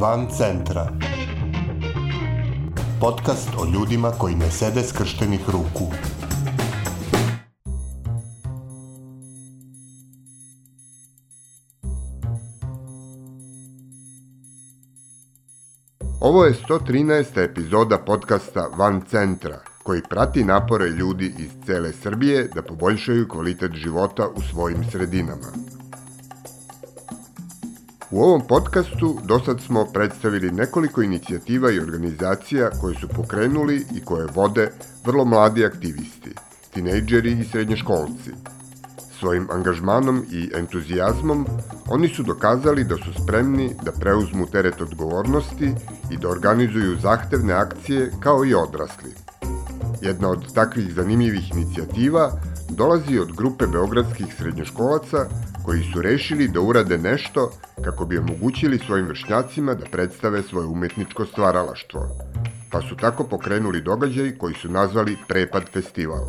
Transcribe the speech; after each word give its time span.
Van 0.00 0.26
centra. 0.30 0.92
Podcast 3.00 3.48
o 3.58 3.64
ljudima 3.74 4.10
koji 4.10 4.34
ne 4.34 4.50
sede 4.50 4.82
skrštenih 4.82 5.40
ruku. 5.46 5.92
Ovo 16.20 16.44
je 16.44 16.54
113. 16.68 17.44
epizoda 17.44 17.98
podcasta 17.98 18.68
Van 18.76 19.02
centra, 19.10 19.60
koji 19.82 20.02
prati 20.10 20.44
napore 20.44 20.88
ljudi 20.88 21.34
iz 21.38 21.50
cele 21.66 21.92
Srbije 21.92 22.48
da 22.54 22.62
poboljšaju 22.62 23.28
kvalitet 23.28 23.72
života 23.74 24.28
u 24.36 24.42
svojim 24.42 24.84
sredinama. 24.90 25.77
U 28.10 28.22
ovom 28.22 28.40
podcastu 28.48 29.18
do 29.24 29.38
sad 29.38 29.60
smo 29.60 29.84
predstavili 29.84 30.50
nekoliko 30.50 31.02
inicijativa 31.02 31.70
i 31.70 31.80
organizacija 31.80 32.70
koje 32.80 32.94
su 32.94 33.08
pokrenuli 33.08 33.86
i 33.94 34.00
koje 34.00 34.26
vode 34.34 34.70
vrlo 35.04 35.24
mladi 35.24 35.64
aktivisti, 35.64 36.34
tinejdžeri 36.74 37.32
i 37.32 37.44
srednješkolci. 37.44 38.30
Svojim 39.18 39.48
angažmanom 39.50 40.24
i 40.30 40.50
entuzijazmom 40.54 41.46
oni 41.88 42.08
su 42.08 42.22
dokazali 42.22 42.84
da 42.84 42.96
su 42.96 43.22
spremni 43.22 43.70
da 43.82 43.92
preuzmu 43.92 44.46
teret 44.46 44.80
odgovornosti 44.80 45.74
i 46.10 46.16
da 46.16 46.28
organizuju 46.28 46.96
zahtevne 47.02 47.52
akcije 47.52 48.10
kao 48.20 48.44
i 48.44 48.54
odrasli. 48.54 49.12
Jedna 50.02 50.28
od 50.28 50.54
takvih 50.54 50.94
zanimljivih 50.94 51.50
inicijativa 51.50 52.32
dolazi 52.68 53.18
od 53.18 53.36
grupe 53.36 53.66
beogradskih 53.66 54.34
srednjoškolaca 54.38 55.26
koji 55.68 55.82
su 55.92 56.02
rešili 56.02 56.48
da 56.48 56.60
urade 56.60 56.98
nešto 56.98 57.50
kako 57.84 58.04
bi 58.04 58.18
omogućili 58.18 58.78
svojim 58.78 59.06
vršnjacima 59.06 59.74
da 59.74 59.86
predstave 59.92 60.42
svoje 60.42 60.66
umetničko 60.66 61.26
stvaralaštvo, 61.26 62.00
pa 62.70 62.80
su 62.80 62.96
tako 62.96 63.24
pokrenuli 63.24 63.82
događaj 63.82 64.38
koji 64.38 64.54
su 64.54 64.68
nazvali 64.68 65.16
Prepad 65.28 65.62
festival. 65.72 66.24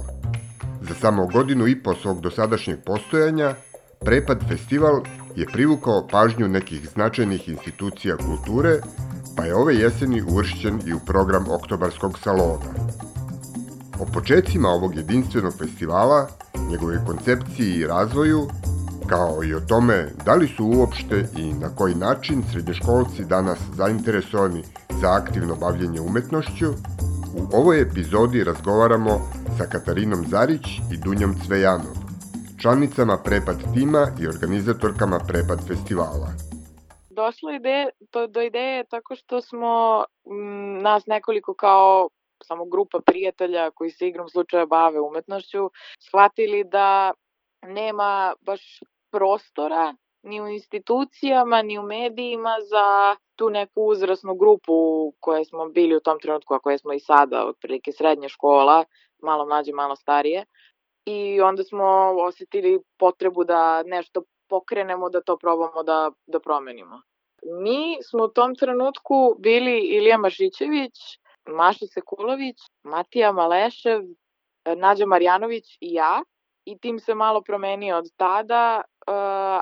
Za 0.81 0.93
samo 1.01 1.27
godinu 1.27 1.67
i 1.67 1.83
po 1.83 1.95
svog 1.95 2.21
dosadašnjeg 2.21 2.79
postojanja, 2.85 3.55
Prepad 4.05 4.47
festival 4.47 5.03
je 5.35 5.45
privukao 5.45 6.07
pažnju 6.11 6.47
nekih 6.47 6.89
značajnih 6.93 7.49
institucija 7.49 8.17
kulture, 8.17 8.79
pa 9.37 9.45
je 9.45 9.55
ove 9.55 9.75
jeseni 9.75 10.21
uvršćen 10.21 10.81
i 10.85 10.93
u 10.93 10.99
program 10.99 11.45
Oktobarskog 11.49 12.19
salona. 12.19 12.71
O 13.99 14.05
početcima 14.13 14.69
ovog 14.69 14.95
jedinstvenog 14.95 15.53
festivala, 15.57 16.27
njegove 16.69 17.05
koncepciji 17.05 17.73
i 17.75 17.87
razvoju, 17.87 18.47
kao 19.09 19.43
i 19.43 19.53
o 19.53 19.59
tome 19.69 20.07
da 20.25 20.33
li 20.35 20.47
su 20.47 20.63
uopšte 20.77 21.17
i 21.37 21.53
na 21.53 21.69
koji 21.77 21.95
način 21.95 22.43
srednjoškolci 22.51 23.25
danas 23.25 23.59
zainteresovani 23.73 24.61
za 25.01 25.07
aktivno 25.21 25.55
bavljenje 25.55 26.01
umetnošću, 26.01 26.69
u 27.39 27.41
ovoj 27.59 27.81
epizodi 27.81 28.43
razgovaramo 28.43 29.13
sa 29.57 29.65
Katarinom 29.71 30.21
Zarić 30.27 30.65
i 30.93 30.97
Dunjom 31.03 31.33
Cvejanov, 31.45 31.95
članicama 32.61 33.17
Prepad 33.25 33.57
tima 33.73 34.03
i 34.21 34.27
organizatorkama 34.27 35.19
Prepad 35.27 35.59
festivala. 35.67 36.29
Došlo 37.09 37.51
ide, 37.51 37.85
to, 38.11 38.27
do 38.27 38.41
ideje 38.41 38.83
tako 38.83 39.15
što 39.15 39.41
smo 39.41 40.03
m, 40.31 40.81
nas 40.81 41.05
nekoliko 41.05 41.53
kao 41.53 42.09
samo 42.43 42.65
grupa 42.65 42.99
prijatelja 43.05 43.71
koji 43.71 43.91
se 43.91 44.07
igrom 44.07 44.29
slučaja 44.29 44.65
bave 44.65 44.99
umetnošću, 44.99 45.69
shvatili 45.99 46.63
da 46.63 47.11
nema 47.67 48.33
baš 48.41 48.79
prostora 49.11 49.95
ni 50.23 50.41
u 50.41 50.47
institucijama, 50.47 51.61
ni 51.61 51.79
u 51.79 51.83
medijima 51.83 52.55
za 52.61 53.15
tu 53.35 53.49
neku 53.49 53.81
uzrasnu 53.81 54.35
grupu 54.35 55.11
koje 55.19 55.45
smo 55.45 55.69
bili 55.69 55.95
u 55.95 55.99
tom 55.99 56.19
trenutku, 56.19 56.53
a 56.53 56.59
koje 56.59 56.77
smo 56.77 56.93
i 56.93 56.99
sada, 56.99 57.45
otprilike 57.47 57.91
srednja 57.91 58.29
škola, 58.29 58.85
malo 59.21 59.45
mlađe, 59.45 59.73
malo 59.73 59.95
starije. 59.95 60.45
I 61.05 61.41
onda 61.41 61.63
smo 61.63 61.85
osetili 62.21 62.79
potrebu 62.97 63.43
da 63.43 63.83
nešto 63.83 64.23
pokrenemo, 64.49 65.09
da 65.09 65.21
to 65.21 65.37
probamo 65.37 65.83
da, 65.83 66.11
da 66.27 66.39
promenimo. 66.39 67.01
Mi 67.43 67.97
smo 68.03 68.23
u 68.23 68.27
tom 68.27 68.55
trenutku 68.55 69.35
bili 69.39 69.79
Ilija 69.79 70.17
Mašićević, 70.17 71.19
Maša 71.47 71.85
Sekulović, 71.85 72.57
Matija 72.83 73.31
Malešev, 73.31 74.01
Nađa 74.75 75.05
Marjanović 75.05 75.77
i 75.81 75.93
ja. 75.93 76.23
I 76.65 76.77
tim 76.79 76.99
se 76.99 77.15
malo 77.15 77.41
promenio 77.41 77.97
od 77.97 78.05
tada 78.17 78.81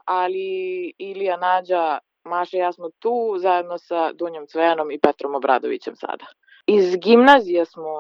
ali 0.06 0.94
Ilija 0.98 1.38
Nađa, 1.38 2.00
Maša 2.24 2.58
ja 2.58 2.72
smo 2.72 2.90
tu 3.00 3.36
zajedno 3.38 3.78
sa 3.78 4.12
Dunjom 4.14 4.48
Cvejanom 4.48 4.92
i 4.92 5.00
Petrom 5.00 5.36
Obradovićem 5.36 5.96
sada. 5.96 6.26
Iz 6.66 6.98
gimnazije 6.98 7.66
smo 7.66 7.94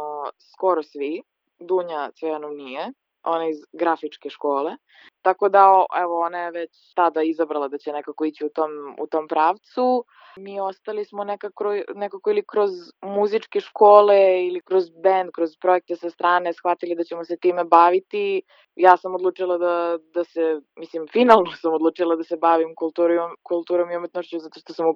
skoro 0.53 0.83
svi, 0.83 1.21
Dunja 1.59 2.11
Cvejanom 2.19 2.55
nije, 2.55 2.91
ona 3.23 3.47
iz 3.49 3.57
grafičke 3.73 4.29
škole. 4.29 4.75
Tako 5.21 5.49
da, 5.49 5.85
evo, 6.01 6.21
ona 6.21 6.39
je 6.39 6.51
već 6.51 6.93
tada 6.93 7.21
izabrala 7.21 7.67
da 7.67 7.77
će 7.77 7.91
nekako 7.91 8.25
ići 8.25 8.45
u 8.45 8.49
tom, 8.49 8.71
u 8.99 9.07
tom 9.07 9.27
pravcu. 9.27 10.05
Mi 10.37 10.59
ostali 10.59 11.05
smo 11.05 11.23
nekako, 11.23 11.63
nekako 11.95 12.29
ili 12.29 12.43
kroz 12.45 12.71
muzičke 13.01 13.59
škole 13.59 14.47
ili 14.47 14.61
kroz 14.61 14.89
band, 14.89 15.29
kroz 15.35 15.57
projekte 15.61 15.95
sa 15.95 16.09
strane 16.09 16.53
shvatili 16.53 16.95
da 16.95 17.03
ćemo 17.03 17.23
se 17.23 17.37
time 17.37 17.63
baviti. 17.63 18.41
Ja 18.75 18.97
sam 18.97 19.15
odlučila 19.15 19.57
da, 19.57 19.97
da 20.13 20.23
se, 20.23 20.61
mislim, 20.75 21.07
finalno 21.07 21.51
sam 21.51 21.73
odlučila 21.73 22.15
da 22.15 22.23
se 22.23 22.37
bavim 22.37 22.75
kulturom, 22.75 23.31
kulturom 23.43 23.91
i 23.91 23.97
umetnošću 23.97 24.39
zato 24.39 24.59
što 24.59 24.73
sam 24.73 24.87
uh, 24.87 24.95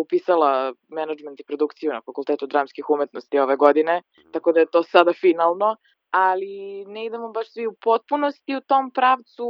upisala 0.00 0.72
management 0.88 1.40
i 1.40 1.44
produkciju 1.44 1.92
na 1.92 2.00
Fakultetu 2.06 2.46
dramskih 2.46 2.90
umetnosti 2.90 3.38
ove 3.38 3.56
godine, 3.56 4.02
tako 4.32 4.52
da 4.52 4.60
je 4.60 4.66
to 4.66 4.82
sada 4.82 5.12
finalno 5.12 5.76
ali 6.10 6.84
ne 6.86 7.04
idemo 7.06 7.28
baš 7.28 7.52
svi 7.52 7.66
u 7.66 7.72
potpunosti 7.72 8.56
u 8.56 8.60
tom 8.60 8.90
pravcu 8.90 9.44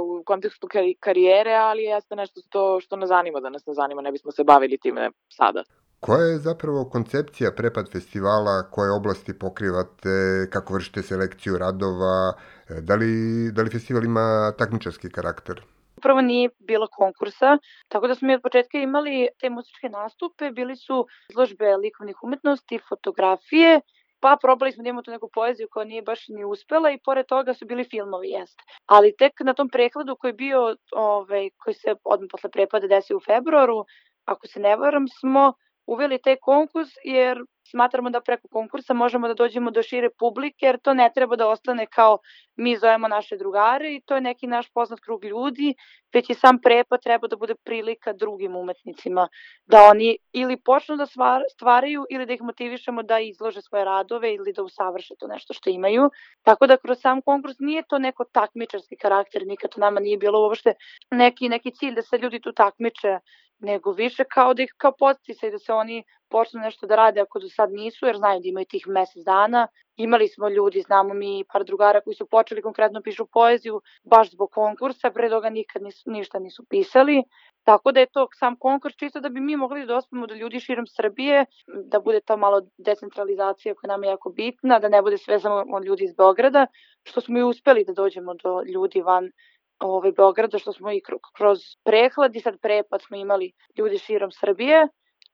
u 0.00 0.22
kontekstu 0.24 0.68
karijere, 1.00 1.54
ali 1.54 1.82
jeste 1.82 2.16
nešto 2.16 2.40
što, 2.46 2.80
što 2.80 2.96
nas 2.96 3.08
zanima, 3.08 3.40
da 3.40 3.50
nas 3.50 3.66
ne 3.66 3.74
zanima, 3.74 4.02
ne 4.02 4.12
bismo 4.12 4.32
se 4.32 4.44
bavili 4.44 4.78
time 4.78 5.10
sada. 5.28 5.62
Koja 6.00 6.24
je 6.24 6.38
zapravo 6.38 6.84
koncepcija 6.92 7.50
Prepad 7.56 7.92
festivala, 7.92 8.70
koje 8.70 8.90
oblasti 8.92 9.38
pokrivate, 9.38 10.48
kako 10.52 10.74
vršite 10.74 11.02
selekciju 11.02 11.58
radova, 11.58 12.32
da 12.80 12.94
li, 12.94 13.12
da 13.52 13.62
li 13.62 13.70
festival 13.70 14.04
ima 14.04 14.52
takmičarski 14.58 15.10
karakter? 15.10 15.62
Prvo 16.02 16.20
nije 16.20 16.50
bilo 16.58 16.86
konkursa, 16.96 17.58
tako 17.88 18.06
da 18.06 18.14
smo 18.14 18.28
mi 18.28 18.34
od 18.34 18.42
početka 18.42 18.78
imali 18.78 19.28
te 19.40 19.50
muzičke 19.50 19.88
nastupe, 19.88 20.50
bili 20.50 20.76
su 20.76 21.06
izložbe 21.30 21.76
likovnih 21.76 22.22
umetnosti, 22.22 22.80
fotografije 22.88 23.80
pa 24.24 24.36
probali 24.42 24.72
smo 24.72 24.82
da 24.82 24.88
imamo 24.88 25.02
tu 25.02 25.10
neku 25.10 25.28
poeziju 25.34 25.68
koja 25.70 25.84
nije 25.84 26.02
baš 26.02 26.28
ni 26.28 26.44
uspela 26.44 26.90
i 26.90 26.98
pored 27.04 27.26
toga 27.26 27.54
su 27.54 27.66
bili 27.66 27.84
filmovi, 27.84 28.28
jeste. 28.28 28.64
Ali 28.86 29.16
tek 29.18 29.32
na 29.40 29.54
tom 29.54 29.68
prekladu 29.68 30.16
koji 30.16 30.28
je 30.28 30.40
bio, 30.46 30.76
ovaj, 30.92 31.50
koji 31.56 31.74
se 31.74 31.94
odmah 32.04 32.28
posle 32.30 32.50
prepada 32.50 32.86
desio 32.86 33.16
u 33.16 33.20
februaru, 33.20 33.84
ako 34.24 34.46
se 34.46 34.60
ne 34.60 34.76
varam, 34.76 35.08
smo 35.20 35.52
uveli 35.86 36.18
taj 36.18 36.36
konkurs 36.40 36.88
jer 37.04 37.38
smatramo 37.70 38.10
da 38.10 38.20
preko 38.20 38.48
konkursa 38.48 38.94
možemo 38.94 39.28
da 39.28 39.34
dođemo 39.34 39.70
do 39.70 39.82
šire 39.82 40.10
publike 40.10 40.66
jer 40.66 40.78
to 40.78 40.94
ne 40.94 41.10
treba 41.14 41.36
da 41.36 41.48
ostane 41.48 41.86
kao 41.86 42.18
mi 42.56 42.76
zovemo 42.76 43.08
naše 43.08 43.36
drugare 43.36 43.94
i 43.94 44.00
to 44.00 44.14
je 44.14 44.20
neki 44.20 44.46
naš 44.46 44.70
poznat 44.70 45.00
krug 45.00 45.24
ljudi, 45.24 45.74
već 46.12 46.30
i 46.30 46.34
sam 46.34 46.58
prepad 46.58 47.02
treba 47.02 47.28
da 47.28 47.36
bude 47.36 47.54
prilika 47.54 48.12
drugim 48.12 48.56
umetnicima 48.56 49.28
da 49.66 49.82
oni 49.82 50.18
ili 50.32 50.56
počnu 50.56 50.96
da 50.96 51.06
stvaraju 51.54 52.06
ili 52.10 52.26
da 52.26 52.32
ih 52.32 52.42
motivišemo 52.42 53.02
da 53.02 53.18
izlože 53.18 53.62
svoje 53.62 53.84
radove 53.84 54.34
ili 54.34 54.52
da 54.52 54.62
usavrše 54.62 55.14
to 55.18 55.26
nešto 55.26 55.54
što 55.54 55.70
imaju. 55.70 56.10
Tako 56.42 56.66
da 56.66 56.76
kroz 56.76 57.00
sam 57.00 57.22
konkurs 57.22 57.56
nije 57.58 57.82
to 57.88 57.98
neko 57.98 58.24
takmičarski 58.24 58.96
karakter, 58.96 59.46
nikad 59.46 59.70
to 59.70 59.80
nama 59.80 60.00
nije 60.00 60.18
bilo 60.18 60.40
uopšte 60.40 60.74
neki, 61.10 61.48
neki 61.48 61.70
cilj 61.70 61.94
da 61.94 62.02
se 62.02 62.18
ljudi 62.18 62.40
tu 62.40 62.52
takmiče 62.52 63.18
nego 63.64 63.92
više 63.92 64.24
kao 64.24 64.54
da 64.54 64.62
ih 64.62 64.74
kao 64.76 64.92
podsticaj 64.98 65.50
da 65.50 65.58
se 65.58 65.72
oni 65.72 66.04
počnu 66.30 66.60
nešto 66.60 66.86
da 66.86 66.96
rade 66.96 67.20
ako 67.20 67.38
do 67.38 67.48
sad 67.48 67.72
nisu, 67.72 68.06
jer 68.06 68.16
znaju 68.16 68.40
da 68.40 68.48
imaju 68.48 68.66
tih 68.66 68.86
mesec 68.88 69.24
dana. 69.24 69.68
Imali 69.96 70.28
smo 70.28 70.48
ljudi, 70.48 70.80
znamo 70.80 71.14
mi 71.14 71.44
par 71.52 71.64
drugara 71.64 72.00
koji 72.00 72.14
su 72.14 72.26
počeli 72.26 72.62
konkretno 72.62 73.02
pišu 73.02 73.26
poeziju 73.26 73.80
baš 74.04 74.30
zbog 74.30 74.50
konkursa, 74.50 75.10
pre 75.10 75.28
toga 75.28 75.50
nikad 75.50 75.82
nisu, 75.82 76.10
ništa 76.10 76.38
nisu 76.38 76.64
pisali. 76.70 77.22
Tako 77.64 77.92
da 77.92 78.00
je 78.00 78.06
to 78.06 78.28
sam 78.38 78.56
konkurs 78.56 78.96
čisto 78.96 79.20
da 79.20 79.28
bi 79.28 79.40
mi 79.40 79.56
mogli 79.56 79.86
da 79.86 79.96
ospemo 79.96 80.26
do 80.26 80.34
ljudi 80.34 80.60
širom 80.60 80.86
Srbije, 80.86 81.46
da 81.84 82.00
bude 82.00 82.20
ta 82.20 82.36
malo 82.36 82.60
decentralizacija 82.78 83.74
koja 83.74 83.88
nam 83.88 84.04
je 84.04 84.10
jako 84.10 84.30
bitna, 84.30 84.78
da 84.78 84.88
ne 84.88 85.02
bude 85.02 85.18
sve 85.18 85.40
samo 85.40 85.64
od 85.76 85.84
ljudi 85.84 86.04
iz 86.04 86.14
Beograda, 86.14 86.66
što 87.02 87.20
smo 87.20 87.38
i 87.38 87.42
uspeli 87.42 87.84
da 87.84 87.92
dođemo 87.92 88.34
do 88.34 88.62
ljudi 88.74 89.00
van 89.00 89.30
ovaj, 89.78 90.12
Beograda, 90.12 90.58
što 90.58 90.72
smo 90.72 90.92
i 90.92 91.02
kroz 91.36 91.58
prehlad 91.84 92.36
i 92.36 92.40
sad 92.40 92.60
prepad 92.60 93.02
smo 93.02 93.16
imali 93.16 93.52
ljudi 93.78 93.98
širom 93.98 94.30
Srbije. 94.32 94.88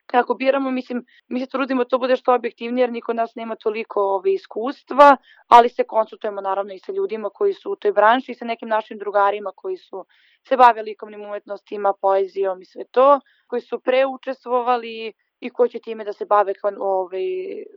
kako 0.07 0.35
biramo, 0.35 0.71
mislim, 0.71 1.05
mi 1.29 1.41
se 1.41 1.47
trudimo 1.47 1.85
da 1.85 1.89
to 1.89 1.99
bude 1.99 2.17
što 2.17 2.35
objektivnije, 2.35 2.83
jer 2.83 2.93
niko 2.93 3.13
nas 3.13 3.35
nema 3.35 3.57
toliko 3.57 4.01
ove 4.03 4.33
iskustva, 4.35 5.17
ali 5.49 5.69
se 5.69 5.85
konsultujemo 5.85 6.41
naravno 6.41 6.75
i 6.75 6.79
sa 6.79 6.93
ljudima 6.93 7.31
koji 7.31 7.55
su 7.55 7.73
u 7.73 7.77
toj 7.77 7.93
branši 7.93 8.33
i 8.33 8.35
sa 8.35 8.45
nekim 8.45 8.69
našim 8.69 8.99
drugarima 8.99 9.53
koji 9.57 9.77
su 9.77 10.07
se 10.49 10.57
bave 10.57 10.83
likovnim 10.83 11.23
umetnostima, 11.23 11.93
poezijom 12.01 12.63
i 12.63 12.65
sve 12.65 12.85
to, 12.85 13.21
koji 13.47 13.63
su 13.63 13.81
preučestvovali 13.81 15.13
i 15.41 15.51
ko 15.51 15.69
će 15.69 15.79
time 15.79 16.05
da 16.05 16.13
se 16.13 16.25
bave 16.25 16.55
kao, 16.55 16.71
ovaj, 16.79 17.23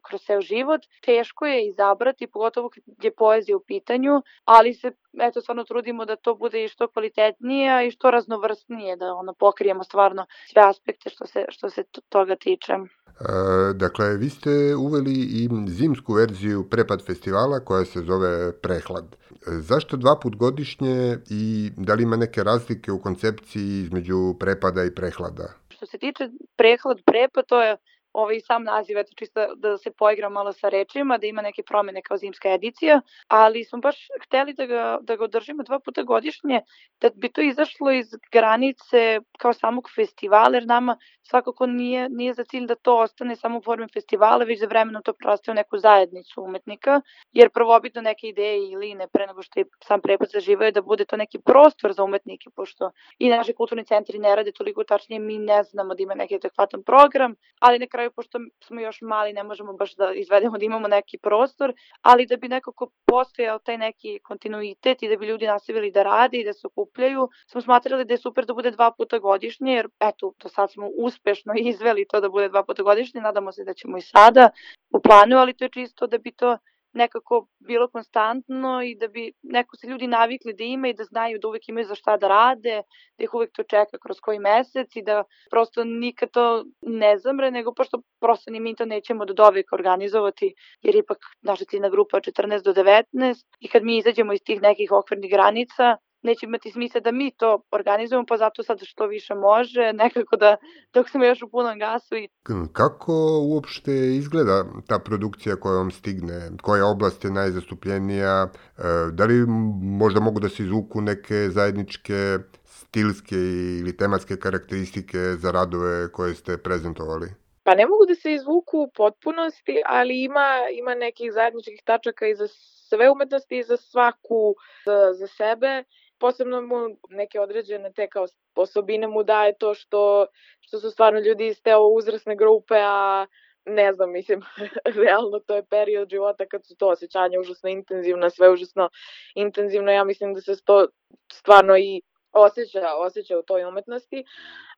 kroz 0.04 0.22
ceo 0.22 0.42
život. 0.42 0.82
Teško 1.06 1.46
je 1.46 1.68
izabrati, 1.68 2.28
pogotovo 2.28 2.70
kad 2.70 2.84
je 3.04 3.12
poezija 3.12 3.58
u 3.58 3.64
pitanju, 3.68 4.22
ali 4.46 4.74
se 4.74 4.92
eto 5.22 5.42
stvarno 5.42 5.64
trudimo 5.64 6.06
da 6.06 6.16
to 6.16 6.36
bude 6.36 6.64
i 6.64 6.68
što 6.68 6.88
kvalitetnije 6.88 7.88
i 7.88 7.92
što 7.92 8.12
raznovrstnije, 8.12 8.96
da 8.96 9.14
ono 9.14 9.34
pokrijemo 9.34 9.84
stvarno 9.84 10.26
sve 10.52 10.62
aspekte 10.66 11.10
što 11.10 11.26
se, 11.26 11.46
što 11.50 11.70
se 11.70 11.84
toga 12.10 12.36
tiče. 12.36 12.74
E, 12.74 13.74
dakle, 13.74 14.18
vi 14.18 14.30
ste 14.30 14.76
uveli 14.76 15.14
i 15.14 15.50
zimsku 15.68 16.14
verziju 16.14 16.70
Prepad 16.70 17.06
festivala 17.06 17.60
koja 17.60 17.86
se 17.86 18.02
zove 18.02 18.62
Prehlad. 18.62 19.16
Zašto 19.46 19.98
dva 19.98 20.20
put 20.20 20.36
godišnje 20.36 21.18
i 21.30 21.72
da 21.78 21.94
li 21.94 22.04
ima 22.04 22.16
neke 22.16 22.44
razlike 22.44 22.92
u 22.92 23.02
koncepciji 23.02 23.84
između 23.84 24.36
prepada 24.40 24.84
i 24.84 24.96
prehlada? 24.96 25.63
Što 25.84 25.92
se 25.92 25.98
tiče 25.98 26.30
prehlad, 26.56 26.98
prepad, 27.06 27.46
to 27.48 27.62
je 27.62 27.78
ovaj 28.14 28.40
sam 28.40 28.64
naziv, 28.64 28.98
eto 28.98 29.12
čisto 29.16 29.56
da 29.56 29.78
se 29.78 29.92
poigram 29.92 30.34
malo 30.34 30.54
sa 30.54 30.70
rečima, 30.70 31.18
da 31.18 31.28
ima 31.28 31.42
neke 31.42 31.64
promene 31.64 32.02
kao 32.02 32.18
zimska 32.18 32.50
edicija, 32.50 33.02
ali 33.28 33.64
smo 33.64 33.80
baš 33.80 34.08
hteli 34.26 34.54
da 34.54 34.66
ga, 34.66 34.98
da 35.02 35.16
ga 35.16 35.24
održimo 35.24 35.64
dva 35.64 35.80
puta 35.80 36.04
godišnje, 36.04 36.62
da 37.02 37.10
bi 37.16 37.30
to 37.30 37.42
izašlo 37.42 37.92
iz 37.92 38.08
granice 38.32 39.20
kao 39.38 39.54
samog 39.54 39.90
festivala, 39.96 40.56
jer 40.56 40.66
nama 40.66 40.98
svakako 41.22 41.66
nije, 41.66 42.10
nije 42.10 42.34
za 42.34 42.44
cilj 42.44 42.66
da 42.66 42.76
to 42.76 42.98
ostane 42.98 43.36
samo 43.36 43.58
u 43.58 43.62
formi 43.62 43.88
festivala, 43.94 44.46
već 44.46 44.60
za 44.60 44.66
vremenom 44.66 45.04
to 45.04 45.14
proste 45.14 45.52
u 45.52 45.54
neku 45.54 45.78
zajednicu 45.78 46.44
umetnika, 46.44 47.02
jer 47.32 47.50
prvobitno 47.50 48.02
neke 48.02 48.28
ideje 48.28 48.72
i 48.72 48.76
line 48.76 49.08
pre 49.08 49.28
nego 49.28 49.42
što 49.42 49.60
je 49.60 49.66
sam 49.84 50.02
prepad 50.02 50.30
zaživao 50.30 50.66
je 50.66 50.72
da 50.72 50.82
bude 50.82 51.06
to 51.06 51.18
neki 51.18 51.40
prostor 51.40 51.94
za 51.94 52.04
umetnike, 52.04 52.50
pošto 52.56 52.92
i 53.20 53.30
naši 53.30 53.54
kulturni 53.54 53.86
centri 53.86 54.20
ne 54.20 54.36
rade 54.36 54.52
toliko 54.52 54.84
tačnije, 54.84 55.20
mi 55.20 55.38
ne 55.38 55.64
znamo 55.64 55.96
da 55.96 56.04
ima 56.04 56.16
neki 56.16 56.36
adekvatan 56.36 56.84
program, 56.84 57.36
ali 57.60 57.80
na 57.80 57.88
kraju 57.88 58.03
kraju, 58.04 58.12
pošto 58.16 58.40
smo 58.64 58.82
još 58.82 59.02
mali, 59.02 59.34
ne 59.34 59.44
možemo 59.44 59.74
baš 59.74 59.96
da 59.96 60.12
izvedemo 60.14 60.58
da 60.58 60.66
imamo 60.66 60.88
neki 60.88 61.18
prostor, 61.18 61.74
ali 62.02 62.26
da 62.26 62.38
bi 62.38 62.48
nekako 62.48 62.92
postojao 63.06 63.60
taj 63.60 63.78
neki 63.78 64.20
kontinuitet 64.24 65.04
i 65.04 65.10
da 65.10 65.16
bi 65.18 65.28
ljudi 65.28 65.48
nastavili 65.48 65.92
da 65.92 66.04
rade 66.04 66.38
i 66.38 66.44
da 66.46 66.54
se 66.54 66.68
okupljaju, 66.68 67.30
smo 67.48 67.62
smatrali 67.62 68.06
da 68.06 68.14
je 68.14 68.18
super 68.18 68.46
da 68.46 68.54
bude 68.54 68.72
dva 68.72 68.92
puta 68.92 69.20
godišnje, 69.20 69.74
jer 69.74 69.88
eto, 70.00 70.34
do 70.44 70.50
sad 70.50 70.72
smo 70.72 70.90
uspešno 70.98 71.54
izveli 71.72 72.08
to 72.08 72.22
da 72.22 72.30
bude 72.30 72.50
dva 72.50 72.64
puta 72.64 72.84
godišnje, 72.84 73.22
nadamo 73.22 73.52
se 73.52 73.64
da 73.64 73.74
ćemo 73.74 73.98
i 73.98 74.02
sada 74.02 74.50
u 74.94 75.02
planu, 75.02 75.38
ali 75.38 75.54
to 75.54 75.66
je 75.66 75.70
čisto 75.70 76.08
da 76.08 76.18
bi 76.18 76.32
to 76.32 76.58
nekako 76.94 77.48
bilo 77.60 77.88
konstantno 77.88 78.84
i 78.84 78.96
da 78.96 79.08
bi 79.08 79.32
neko 79.44 79.78
se 79.78 79.88
ljudi 79.88 80.08
navikli 80.08 80.54
da 80.54 80.64
ima 80.64 80.88
i 80.88 80.94
da 80.94 81.04
znaju 81.04 81.40
da 81.40 81.48
uvek 81.48 81.70
imaju 81.70 81.86
za 81.86 81.96
šta 81.96 82.18
da 82.18 82.28
rade, 82.28 82.82
da 83.18 83.24
ih 83.24 83.34
uvek 83.34 83.52
to 83.54 83.64
čeka 83.64 83.98
kroz 84.04 84.20
koji 84.20 84.40
mesec 84.40 84.96
i 84.96 85.04
da 85.04 85.24
prosto 85.52 85.84
nikad 85.84 86.32
to 86.32 86.66
ne 86.82 87.18
zamre, 87.18 87.52
nego 87.52 87.74
pošto 87.74 88.02
prosto 88.20 88.52
ni 88.52 88.60
mi 88.60 88.76
to 88.76 88.86
nećemo 88.86 89.26
do 89.26 89.34
doveka 89.34 89.76
organizovati, 89.76 90.54
jer 90.82 90.96
ipak 90.96 91.18
naša 91.42 91.66
ciljna 91.66 91.90
grupa 91.90 92.18
je 92.18 92.22
14 92.22 92.64
do 92.64 92.74
19 92.74 93.46
i 93.60 93.68
kad 93.68 93.84
mi 93.84 93.98
izađemo 93.98 94.34
iz 94.34 94.42
tih 94.46 94.62
nekih 94.62 94.92
okvirnih 94.92 95.32
granica, 95.32 95.98
neće 96.24 96.46
imati 96.46 96.72
smisla 96.72 97.02
da 97.02 97.12
mi 97.12 97.32
to 97.32 97.62
organizujemo, 97.72 98.26
pa 98.26 98.38
zato 98.38 98.64
sad 98.64 98.80
što 98.82 99.08
više 99.08 99.36
može, 99.36 99.94
nekako 100.04 100.36
da 100.36 100.56
dok 100.94 101.10
smo 101.10 101.26
još 101.26 101.42
u 101.42 101.50
punom 101.50 101.80
gasu. 101.80 102.16
I... 102.16 102.28
Kako 102.74 103.14
uopšte 103.42 103.92
izgleda 103.92 104.66
ta 104.88 105.00
produkcija 105.00 105.56
koja 105.56 105.78
vam 105.78 105.92
stigne? 105.92 106.52
Koja 106.62 106.86
oblast 106.86 107.24
je 107.24 107.32
najzastupljenija? 107.32 108.48
E, 108.78 108.82
da 109.12 109.26
li 109.26 109.46
možda 109.82 110.20
mogu 110.20 110.40
da 110.40 110.50
se 110.50 110.64
izvuku 110.64 111.02
neke 111.02 111.50
zajedničke 111.50 112.38
stilske 112.66 113.36
ili 113.80 113.98
tematske 113.98 114.38
karakteristike 114.38 115.18
za 115.18 115.52
radove 115.52 116.12
koje 116.12 116.34
ste 116.36 116.58
prezentovali? 116.58 117.28
Pa 117.64 117.76
ne 117.76 117.86
mogu 117.88 118.06
da 118.06 118.16
se 118.16 118.34
izvuku 118.34 118.78
u 118.80 118.92
potpunosti, 118.96 119.82
ali 119.86 120.24
ima, 120.24 120.50
ima 120.80 120.96
nekih 120.96 121.32
zajedničkih 121.34 121.82
tačaka 121.86 122.28
i 122.28 122.36
za 122.36 122.48
sve 122.94 123.10
umetnosti 123.10 123.58
i 123.58 123.64
za 123.64 123.78
svaku 123.78 124.56
za, 124.86 125.14
za 125.14 125.28
sebe 125.28 125.84
posebno 126.24 126.62
mu 126.62 126.78
neke 127.10 127.40
određene 127.40 127.94
te 127.94 128.08
kao 128.08 128.26
osobine 128.56 129.08
mu 129.08 129.24
daje 129.24 129.58
to 129.58 129.74
što, 129.74 130.26
što 130.60 130.80
su 130.80 130.92
stvarno 130.92 131.20
ljudi 131.20 131.48
iz 131.48 131.62
te 131.62 131.76
uzrasne 131.76 132.36
grupe, 132.36 132.76
a 132.78 133.26
ne 133.66 133.94
znam, 133.94 134.12
mislim, 134.12 134.42
realno 135.04 135.40
to 135.40 135.56
je 135.56 135.66
period 135.66 136.10
života 136.10 136.46
kad 136.46 136.66
su 136.66 136.76
to 136.76 136.88
osjećanja 136.88 137.40
užasno 137.40 137.70
intenzivna, 137.70 138.30
sve 138.30 138.50
užasno 138.50 138.90
intenzivno, 139.36 139.92
ja 139.92 140.04
mislim 140.04 140.34
da 140.34 140.42
se 140.42 140.56
to 140.66 140.88
stvarno 141.32 141.78
i 141.78 142.02
osjeća, 142.32 142.96
osjeća 142.98 143.40
u 143.40 143.44
toj 143.44 143.66
umetnosti. 143.66 144.24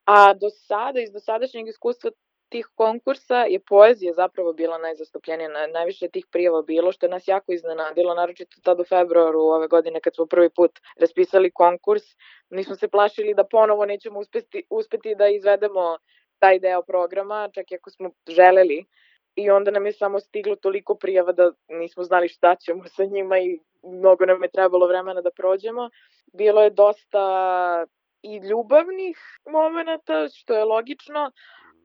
A 0.06 0.33
do 0.33 0.50
sada, 0.50 1.00
iz 1.01 1.12
dosadašnjeg 1.12 1.68
iskustva 1.68 2.12
tih 2.55 2.67
konkursa 2.75 3.37
je 3.51 3.59
poezija 3.59 4.13
zapravo 4.13 4.53
bila 4.53 4.77
najzastupljenija, 4.77 5.49
na, 5.49 5.67
najviše 5.67 6.07
tih 6.07 6.25
prijava 6.31 6.61
bilo, 6.61 6.91
što 6.91 7.05
je 7.05 7.09
nas 7.09 7.27
jako 7.27 7.51
iznenadilo, 7.51 8.13
naročito 8.15 8.61
tad 8.63 8.79
u 8.79 8.83
februaru 8.83 9.39
ove 9.39 9.67
godine 9.67 9.99
kad 9.99 10.15
smo 10.15 10.25
prvi 10.25 10.49
put 10.49 10.79
raspisali 10.99 11.51
konkurs. 11.51 12.03
Nismo 12.49 12.75
se 12.75 12.87
plašili 12.87 13.33
da 13.33 13.43
ponovo 13.43 13.85
nećemo 13.85 14.19
uspeti, 14.19 14.63
uspeti 14.69 15.15
da 15.15 15.27
izvedemo 15.27 15.97
taj 16.39 16.59
deo 16.59 16.81
programa, 16.81 17.49
čak 17.53 17.71
i 17.71 17.75
ako 17.75 17.89
smo 17.89 18.11
želeli. 18.27 18.85
I 19.35 19.49
onda 19.49 19.71
nam 19.71 19.85
je 19.85 19.91
samo 19.91 20.19
stiglo 20.19 20.55
toliko 20.55 20.95
prijava 20.95 21.31
da 21.31 21.51
nismo 21.69 22.03
znali 22.03 22.27
šta 22.27 22.55
ćemo 22.55 22.87
sa 22.87 23.05
njima 23.05 23.39
i 23.39 23.59
mnogo 23.83 24.25
nam 24.25 24.43
je 24.43 24.49
trebalo 24.49 24.87
vremena 24.87 25.21
da 25.21 25.31
prođemo. 25.31 25.89
Bilo 26.33 26.63
je 26.63 26.69
dosta 26.69 27.25
i 28.21 28.37
ljubavnih 28.37 29.17
momenta, 29.45 30.27
što 30.29 30.53
je 30.53 30.63
logično, 30.63 31.31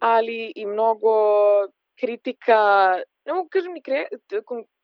ali 0.01 0.53
i 0.57 0.67
mnogo 0.67 1.13
kritika, 2.01 2.61
ne 3.25 3.33
mogu 3.33 3.49
kažem 3.49 3.73
ni 3.73 3.83
kre, 3.83 4.07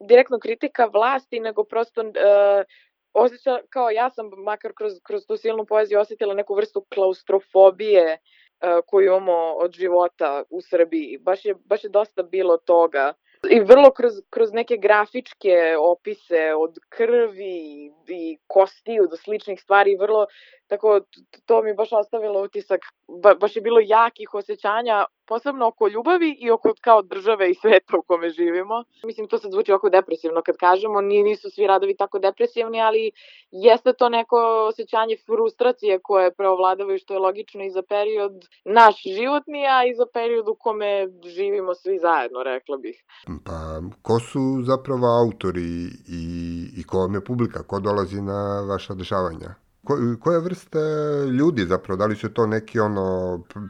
direktno 0.08 0.38
kritika 0.38 0.86
vlasti, 0.86 1.40
nego 1.40 1.64
prosto 1.64 2.00
uh, 2.00 2.64
osjeća, 3.12 3.58
kao 3.70 3.90
ja 3.90 4.10
sam 4.10 4.30
makar 4.44 4.72
kroz, 4.76 4.92
kroz 5.02 5.26
tu 5.26 5.36
silnu 5.36 5.64
poeziju 5.66 6.00
osetila 6.00 6.34
neku 6.34 6.54
vrstu 6.54 6.86
klaustrofobije 6.94 8.18
uh, 8.18 8.84
koju 8.86 9.06
imamo 9.06 9.54
od 9.56 9.72
života 9.72 10.42
u 10.50 10.60
Srbiji. 10.60 11.18
Baš 11.18 11.44
je, 11.44 11.54
baš 11.64 11.84
je 11.84 11.90
dosta 11.90 12.22
bilo 12.22 12.56
toga 12.56 13.12
i 13.50 13.60
vrlo 13.60 13.90
kroz, 13.90 14.12
kroz 14.30 14.52
neke 14.52 14.76
grafičke 14.76 15.76
opise 15.78 16.54
od 16.54 16.78
krvi 16.88 17.90
i 18.08 18.38
kostiju 18.46 19.06
do 19.10 19.16
sličnih 19.16 19.60
stvari, 19.60 19.96
vrlo, 19.96 20.26
tako, 20.66 21.00
to 21.46 21.62
mi 21.62 21.74
baš 21.74 21.92
ostavilo 21.92 22.42
utisak, 22.42 22.80
ba, 23.22 23.34
baš 23.34 23.56
je 23.56 23.62
bilo 23.62 23.80
jakih 23.80 24.34
osjećanja, 24.34 25.04
posebno 25.26 25.66
oko 25.66 25.88
ljubavi 25.88 26.36
i 26.40 26.50
oko 26.50 26.72
kao 26.80 27.02
države 27.02 27.50
i 27.50 27.54
sveta 27.54 27.96
u 27.98 28.02
kome 28.02 28.30
živimo. 28.30 28.84
Mislim, 29.04 29.28
to 29.28 29.38
sad 29.38 29.52
zvuči 29.52 29.72
oko 29.72 29.90
depresivno 29.90 30.42
kad 30.42 30.56
kažemo, 30.56 31.00
nisu 31.00 31.50
svi 31.50 31.66
radovi 31.66 31.96
tako 31.96 32.18
depresivni, 32.18 32.80
ali 32.80 33.10
jeste 33.50 33.92
to 33.92 34.08
neko 34.08 34.66
osjećanje 34.68 35.16
frustracije 35.26 35.98
koje 36.02 36.34
preovladavaju, 36.34 36.98
što 36.98 37.14
je 37.14 37.18
logično 37.18 37.64
i 37.64 37.70
za 37.70 37.82
period 37.82 38.32
naš 38.64 39.02
životni, 39.02 39.66
a 39.66 39.86
i 39.86 39.94
za 39.94 40.06
period 40.12 40.48
u 40.48 40.54
kome 40.54 41.08
živimo 41.24 41.74
svi 41.74 41.98
zajedno, 41.98 42.42
rekla 42.42 42.76
bih. 42.76 43.04
Pa, 43.44 43.80
ko 44.02 44.20
su 44.20 44.40
zapravo 44.62 45.06
autori 45.22 45.70
i, 46.08 46.22
i 46.76 46.84
ko 46.84 46.98
vam 46.98 47.14
je 47.14 47.24
publika? 47.24 47.62
Ko 47.62 47.80
dolazi 47.80 48.22
na 48.22 48.66
vaša 48.68 48.94
dešavanja? 48.94 49.65
Ko, 49.86 49.94
koja 50.20 50.38
vrsta 50.38 50.78
ljudi 51.38 51.62
zapravo? 51.62 51.96
Da 51.96 52.06
li 52.06 52.16
su 52.16 52.34
to 52.34 52.46
neki 52.46 52.80
ono 52.80 53.06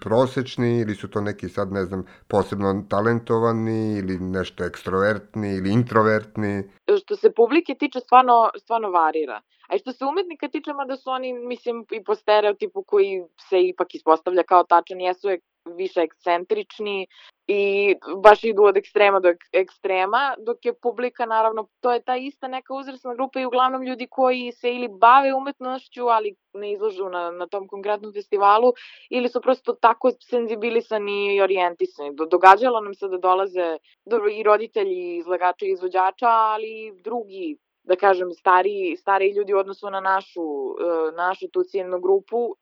prosečni 0.00 0.80
ili 0.80 0.94
su 0.94 1.10
to 1.10 1.20
neki 1.20 1.48
sad 1.48 1.72
ne 1.72 1.84
znam 1.84 2.04
posebno 2.28 2.84
talentovani 2.90 3.98
ili 3.98 4.18
nešto 4.18 4.64
ekstrovertni 4.64 5.54
ili 5.56 5.72
introvertni? 5.72 6.62
Što 7.02 7.16
se 7.16 7.32
publike 7.32 7.74
tiče 7.74 8.00
stvarno, 8.00 8.50
stvarno 8.58 8.90
varira. 8.90 9.40
A 9.68 9.78
što 9.78 9.92
se 9.92 10.04
umetnika 10.04 10.48
tiče, 10.48 10.70
da 10.88 10.96
su 10.96 11.10
oni, 11.10 11.32
mislim, 11.32 11.84
i 11.90 12.04
po 12.04 12.14
stereotipu 12.14 12.82
koji 12.82 13.22
se 13.48 13.62
ipak 13.62 13.94
ispostavlja 13.94 14.42
kao 14.42 14.64
tačan, 14.64 15.00
jesu 15.00 15.28
više 15.66 16.00
ekscentrični 16.00 17.06
i 17.46 17.94
baš 18.22 18.44
idu 18.44 18.62
od 18.62 18.76
ekstrema 18.76 19.20
do 19.20 19.28
ekstrema, 19.52 20.34
dok 20.38 20.64
je 20.64 20.74
publika 20.74 21.26
naravno, 21.26 21.68
to 21.80 21.92
je 21.92 22.02
ta 22.02 22.16
ista 22.16 22.48
neka 22.48 22.74
uzrasna 22.74 23.14
grupa 23.14 23.40
i 23.40 23.46
uglavnom 23.46 23.82
ljudi 23.82 24.06
koji 24.10 24.52
se 24.52 24.74
ili 24.74 24.88
bave 24.88 25.34
umetnošću, 25.34 26.06
ali 26.06 26.34
ne 26.54 26.72
izlažu 26.72 27.08
na, 27.08 27.30
na 27.30 27.46
tom 27.46 27.68
konkretnom 27.68 28.12
festivalu, 28.12 28.72
ili 29.10 29.28
su 29.28 29.40
prosto 29.40 29.72
tako 29.72 30.10
senzibilisani 30.30 31.34
i 31.34 31.40
orijentisani. 31.40 32.16
Događalo 32.30 32.80
nam 32.80 32.94
se 32.94 33.08
da 33.08 33.18
dolaze 33.18 33.78
i 34.32 34.42
roditelji 34.42 35.16
izlagača 35.16 35.66
i 35.66 35.72
izvođača, 35.72 36.28
ali 36.28 36.86
i 36.86 36.92
drugi 37.02 37.56
da 37.86 37.96
kažem, 37.96 38.32
stariji, 38.32 38.96
stariji 38.96 39.32
ljudi 39.32 39.54
u 39.54 39.58
odnosu 39.58 39.90
na 39.90 40.00
našu, 40.00 40.42
e, 40.42 41.12
našu 41.16 41.48
tu 41.48 41.62
ciljnu 41.62 42.00
grupu 42.00 42.56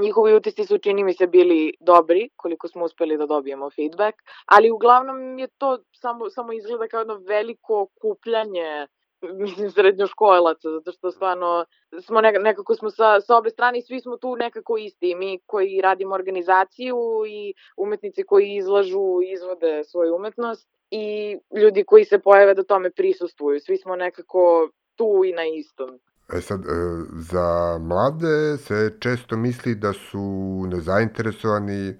njihovi 0.00 0.34
utisci 0.34 0.64
su 0.64 0.78
čini 0.78 1.04
mi 1.04 1.14
se 1.14 1.26
bili 1.26 1.74
dobri, 1.80 2.28
koliko 2.36 2.68
smo 2.68 2.84
uspeli 2.84 3.16
da 3.16 3.26
dobijemo 3.26 3.70
feedback, 3.70 4.16
ali 4.46 4.70
uglavnom 4.70 5.38
je 5.38 5.48
to 5.58 5.78
samo, 5.92 6.30
samo 6.30 6.52
izgleda 6.52 6.88
kao 6.88 7.00
jedno 7.00 7.14
veliko 7.14 7.86
kupljanje 8.00 8.86
mislim, 9.22 9.70
srednjoškolaca, 9.70 10.70
zato 10.70 10.92
što 10.92 11.10
stvarno 11.10 11.64
smo 12.00 12.20
nekako, 12.20 12.42
nekako 12.42 12.74
smo 12.74 12.90
sa, 12.90 13.20
sa 13.20 13.36
obe 13.36 13.50
strane 13.50 13.78
i 13.78 13.82
svi 13.82 14.00
smo 14.00 14.16
tu 14.16 14.36
nekako 14.36 14.76
isti. 14.76 15.14
Mi 15.14 15.38
koji 15.46 15.80
radimo 15.80 16.14
organizaciju 16.14 16.96
i 17.28 17.54
umetnici 17.76 18.22
koji 18.22 18.54
izlažu, 18.54 19.20
izvode 19.32 19.84
svoju 19.84 20.14
umetnost 20.14 20.68
i 20.90 21.36
ljudi 21.56 21.84
koji 21.84 22.04
se 22.04 22.18
pojave 22.18 22.54
da 22.54 22.62
tome 22.62 22.90
prisustuju. 22.90 23.60
Svi 23.60 23.76
smo 23.76 23.96
nekako 23.96 24.70
tu 24.96 25.22
i 25.24 25.32
na 25.32 25.44
istom. 25.44 25.98
E 26.32 26.40
sad, 26.40 26.60
e, 26.60 26.68
za 27.12 27.78
mlade 27.80 28.56
se 28.56 28.96
često 29.00 29.36
misli 29.36 29.74
da 29.74 29.92
su 29.92 30.64
nezainteresovani 30.68 31.88
e, 31.88 31.96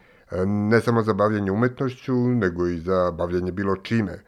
ne 0.46 0.80
samo 0.80 1.02
za 1.02 1.12
bavljanje 1.12 1.50
umetnošću, 1.50 2.14
nego 2.14 2.66
i 2.66 2.78
za 2.78 3.10
bavljanje 3.10 3.52
bilo 3.52 3.76
čime. 3.76 4.22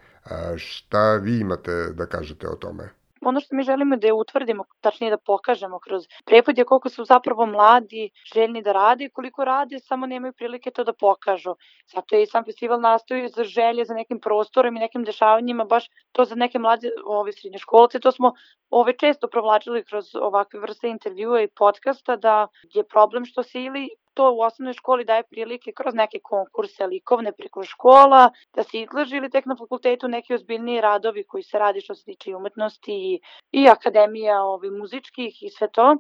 Šta 0.57 1.17
vi 1.17 1.39
imate 1.39 1.93
da 1.93 2.07
kažete 2.07 2.49
o 2.49 2.55
tome? 2.55 2.98
Ono 3.29 3.41
što 3.41 3.57
mi 3.57 3.63
želimo 3.63 3.97
da 3.97 4.07
je 4.07 4.13
utvrdimo, 4.13 4.65
tačnije 4.81 5.11
da 5.11 5.19
pokažemo 5.19 5.79
kroz 5.79 6.07
prepod 6.25 6.59
je 6.59 6.65
koliko 6.65 6.89
su 6.89 7.05
zapravo 7.05 7.47
mladi 7.47 8.11
željni 8.35 8.63
da 8.63 8.73
rade 8.73 9.05
i 9.05 9.11
koliko 9.11 9.45
rade, 9.45 9.79
samo 9.79 10.07
nemaju 10.07 10.33
prilike 10.33 10.71
to 10.71 10.85
da 10.85 10.93
pokažu. 10.93 11.55
Zato 11.95 12.17
je 12.17 12.23
i 12.23 12.27
sam 12.27 12.45
festival 12.45 12.81
nastoji 12.81 13.29
za 13.29 13.45
želje, 13.45 13.85
za 13.85 13.95
nekim 13.95 14.21
prostorom 14.21 14.77
i 14.77 14.81
nekim 14.81 15.05
dešavanjima, 15.05 15.65
baš 15.65 15.89
to 16.13 16.25
za 16.25 16.35
neke 16.35 16.59
mlade 16.59 16.91
ove 17.07 17.33
srednje 17.33 17.59
školce, 17.59 18.01
to 18.01 18.13
smo 18.13 18.33
ove 18.71 18.93
često 18.93 19.29
provlačili 19.29 19.85
kroz 19.85 20.15
ovakve 20.15 20.61
vrste 20.61 20.89
intervjua 20.89 21.43
i 21.43 21.49
podcasta, 21.49 22.17
da 22.17 22.49
je 22.75 22.85
problem 22.85 23.25
što 23.25 23.43
se 23.43 23.63
ili 23.63 23.89
to 24.15 24.33
u 24.33 24.41
osnovnoj 24.41 24.75
školi 24.75 25.05
daje 25.05 25.23
prilike 25.23 25.73
kroz 25.73 25.95
neke 25.95 26.19
konkurse 26.23 26.87
likovne 26.87 27.33
preko 27.33 27.65
škola, 27.65 28.31
da 28.55 28.63
se 28.63 28.81
izlaži 28.81 29.17
ili 29.17 29.31
tek 29.31 29.47
na 29.47 29.57
fakultetu 29.57 30.09
neki 30.09 30.35
ozbiljniji 30.35 30.81
radovi 30.81 31.25
koji 31.25 31.43
se 31.43 31.59
radi 31.59 31.81
što 31.81 31.95
se 31.95 32.05
tiče 32.05 32.37
umetnosti 32.37 32.93
i, 32.93 33.21
i 33.53 33.69
akademija 33.69 34.43
ovi, 34.43 34.71
muzičkih 34.71 35.43
i 35.43 35.51
sve 35.51 35.69
to 35.71 35.97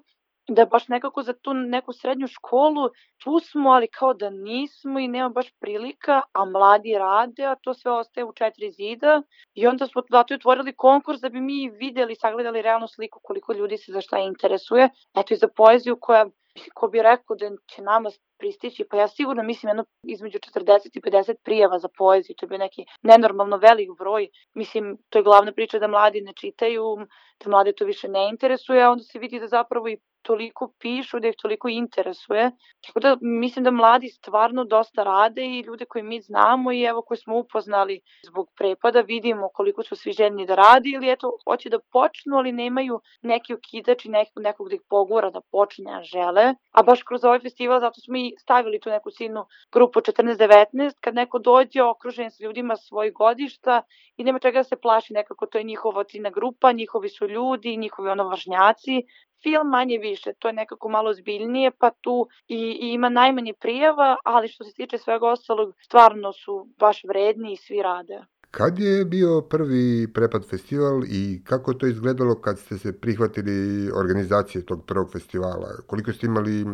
da 0.49 0.65
baš 0.65 0.89
nekako 0.89 1.23
za 1.23 1.33
tu 1.33 1.55
neku 1.55 1.93
srednju 1.93 2.27
školu 2.27 2.91
tu 3.25 3.41
smo, 3.41 3.71
ali 3.71 3.89
kao 3.89 4.15
da 4.15 4.31
nismo 4.31 4.99
i 4.99 5.09
nema 5.09 5.29
baš 5.29 5.47
prilika, 5.61 6.23
a 6.33 6.45
mladi 6.45 6.95
rade, 6.99 7.45
a 7.45 7.55
to 7.55 7.75
sve 7.75 7.93
ostaje 7.93 8.25
u 8.25 8.33
četiri 8.33 8.71
zida 8.71 9.23
i 9.55 9.67
onda 9.67 9.87
smo 9.87 10.03
zato 10.11 10.35
otvorili 10.35 10.73
konkurs 10.77 11.21
da 11.21 11.29
bi 11.29 11.41
mi 11.41 11.71
videli, 11.71 12.15
sagledali 12.15 12.63
realnu 12.63 12.89
sliku 12.89 13.21
koliko 13.23 13.53
ljudi 13.53 13.79
se 13.79 13.93
za 13.93 14.01
šta 14.01 14.19
interesuje. 14.19 14.91
Eto 15.17 15.35
i 15.35 15.37
za 15.37 15.49
poeziju 15.57 15.97
koja 16.01 16.27
ko 16.75 16.89
bi 16.89 17.03
rekao 17.03 17.37
da 17.37 17.51
će 17.67 17.83
nama 17.83 18.11
pristići, 18.39 18.85
pa 18.91 18.97
ja 18.97 19.09
sigurno 19.09 19.43
mislim 19.43 19.69
jedno 19.69 19.85
između 20.03 20.39
40 20.39 20.97
i 20.97 21.01
50 21.01 21.35
prijava 21.45 21.79
za 21.79 21.89
poeziju, 21.99 22.37
to 22.37 22.45
je 22.45 22.49
bio 22.49 22.59
neki 22.59 22.85
nenormalno 23.03 23.57
velik 23.57 23.91
broj, 23.99 24.29
mislim 24.55 24.99
to 25.09 25.19
je 25.19 25.23
glavna 25.23 25.53
priča 25.53 25.79
da 25.79 25.87
mladi 25.89 26.21
ne 26.21 26.33
čitaju, 26.33 26.97
da 27.45 27.51
mlade 27.51 27.73
to 27.73 27.85
više 27.85 28.09
ne 28.09 28.29
interesuje, 28.29 28.83
a 28.83 28.91
onda 28.91 29.05
se 29.05 29.19
vidi 29.19 29.41
da 29.41 29.47
zapravo 29.47 29.89
i 29.89 29.99
toliko 30.23 30.73
pišu, 30.79 31.21
da 31.21 31.29
ih 31.29 31.37
toliko 31.43 31.69
interesuje. 31.69 32.51
Tako 32.87 33.01
da 33.01 33.17
mislim 33.21 33.65
da 33.65 33.71
mladi 33.71 34.09
stvarno 34.09 34.65
dosta 34.65 35.03
rade 35.03 35.47
i 35.47 35.61
ljude 35.61 35.85
koje 35.85 36.03
mi 36.03 36.21
znamo 36.21 36.73
i 36.73 36.83
evo 36.83 37.03
koje 37.03 37.19
smo 37.19 37.39
upoznali 37.39 38.01
zbog 38.27 38.51
prepada 38.57 39.01
vidimo 39.01 39.49
koliko 39.55 39.83
su 39.83 39.97
svi 39.97 40.13
željni 40.13 40.47
da 40.47 40.55
radi 40.55 40.91
ili 40.91 41.11
eto 41.11 41.33
hoće 41.45 41.71
da 41.71 41.79
počnu 41.93 42.37
ali 42.37 42.53
nemaju 42.53 43.01
neki 43.23 43.55
okidač 43.55 44.05
i 44.05 44.09
nekog, 44.09 44.43
nekog 44.43 44.69
da 44.69 44.75
ih 44.75 44.83
pogura 44.89 45.31
da 45.31 45.41
počne, 45.41 45.95
a 45.99 46.03
žele. 46.03 46.55
A 46.73 46.83
baš 46.83 47.03
kroz 47.03 47.25
ovaj 47.25 47.41
festival 47.41 47.81
zato 47.81 48.01
smo 48.01 48.17
i 48.17 48.28
stavili 48.39 48.81
tu 48.81 48.91
neku 48.91 49.11
silnu 49.11 49.47
grupu 49.73 50.01
14-19 50.01 50.93
kad 51.01 51.15
neko 51.15 51.39
dođe 51.39 51.83
okružen 51.83 52.31
sa 52.31 52.45
ljudima 52.45 52.77
svojih 52.77 53.13
godišta 53.13 53.83
i 54.17 54.25
nema 54.25 54.39
čega 54.39 54.59
da 54.59 54.65
se 54.65 54.77
plaši 54.77 55.13
nekako 55.13 55.47
to 55.47 55.59
je 55.59 55.65
njihova 55.65 56.05
ciljna 56.05 56.31
grupa, 56.31 56.73
njihovi 56.73 57.09
su 57.09 57.29
ljudi, 57.29 57.77
njihovi 57.77 58.11
ono 58.11 58.29
važnjaci, 58.29 59.03
film 59.43 59.69
manje 59.69 59.99
više, 59.99 60.33
to 60.39 60.49
je 60.49 60.53
nekako 60.53 60.89
malo 60.89 61.13
zbiljnije, 61.15 61.71
pa 61.71 61.91
tu 61.91 62.29
i, 62.49 62.57
i 62.57 62.93
ima 62.93 63.09
najmanje 63.09 63.53
prijava, 63.55 64.17
ali 64.25 64.49
što 64.49 64.65
se 64.65 64.75
tiče 64.75 64.99
svega 64.99 65.29
ostalog, 65.29 65.75
stvarno 65.85 66.33
su 66.33 66.69
baš 66.79 67.05
vredni 67.05 67.53
i 67.53 67.57
svi 67.57 67.83
rade. 67.83 68.21
Kad 68.51 68.79
je 68.79 69.05
bio 69.05 69.41
prvi 69.41 70.13
Prepad 70.15 70.49
festival 70.51 71.05
i 71.05 71.43
kako 71.45 71.75
to 71.75 71.87
izgledalo 71.87 72.35
kad 72.35 72.59
ste 72.59 72.79
se 72.79 73.01
prihvatili 73.01 73.91
organizacije 73.95 74.67
tog 74.67 74.87
prvog 74.87 75.13
festivala? 75.13 75.69
Koliko 75.87 76.13
ste 76.13 76.27
imali 76.27 76.65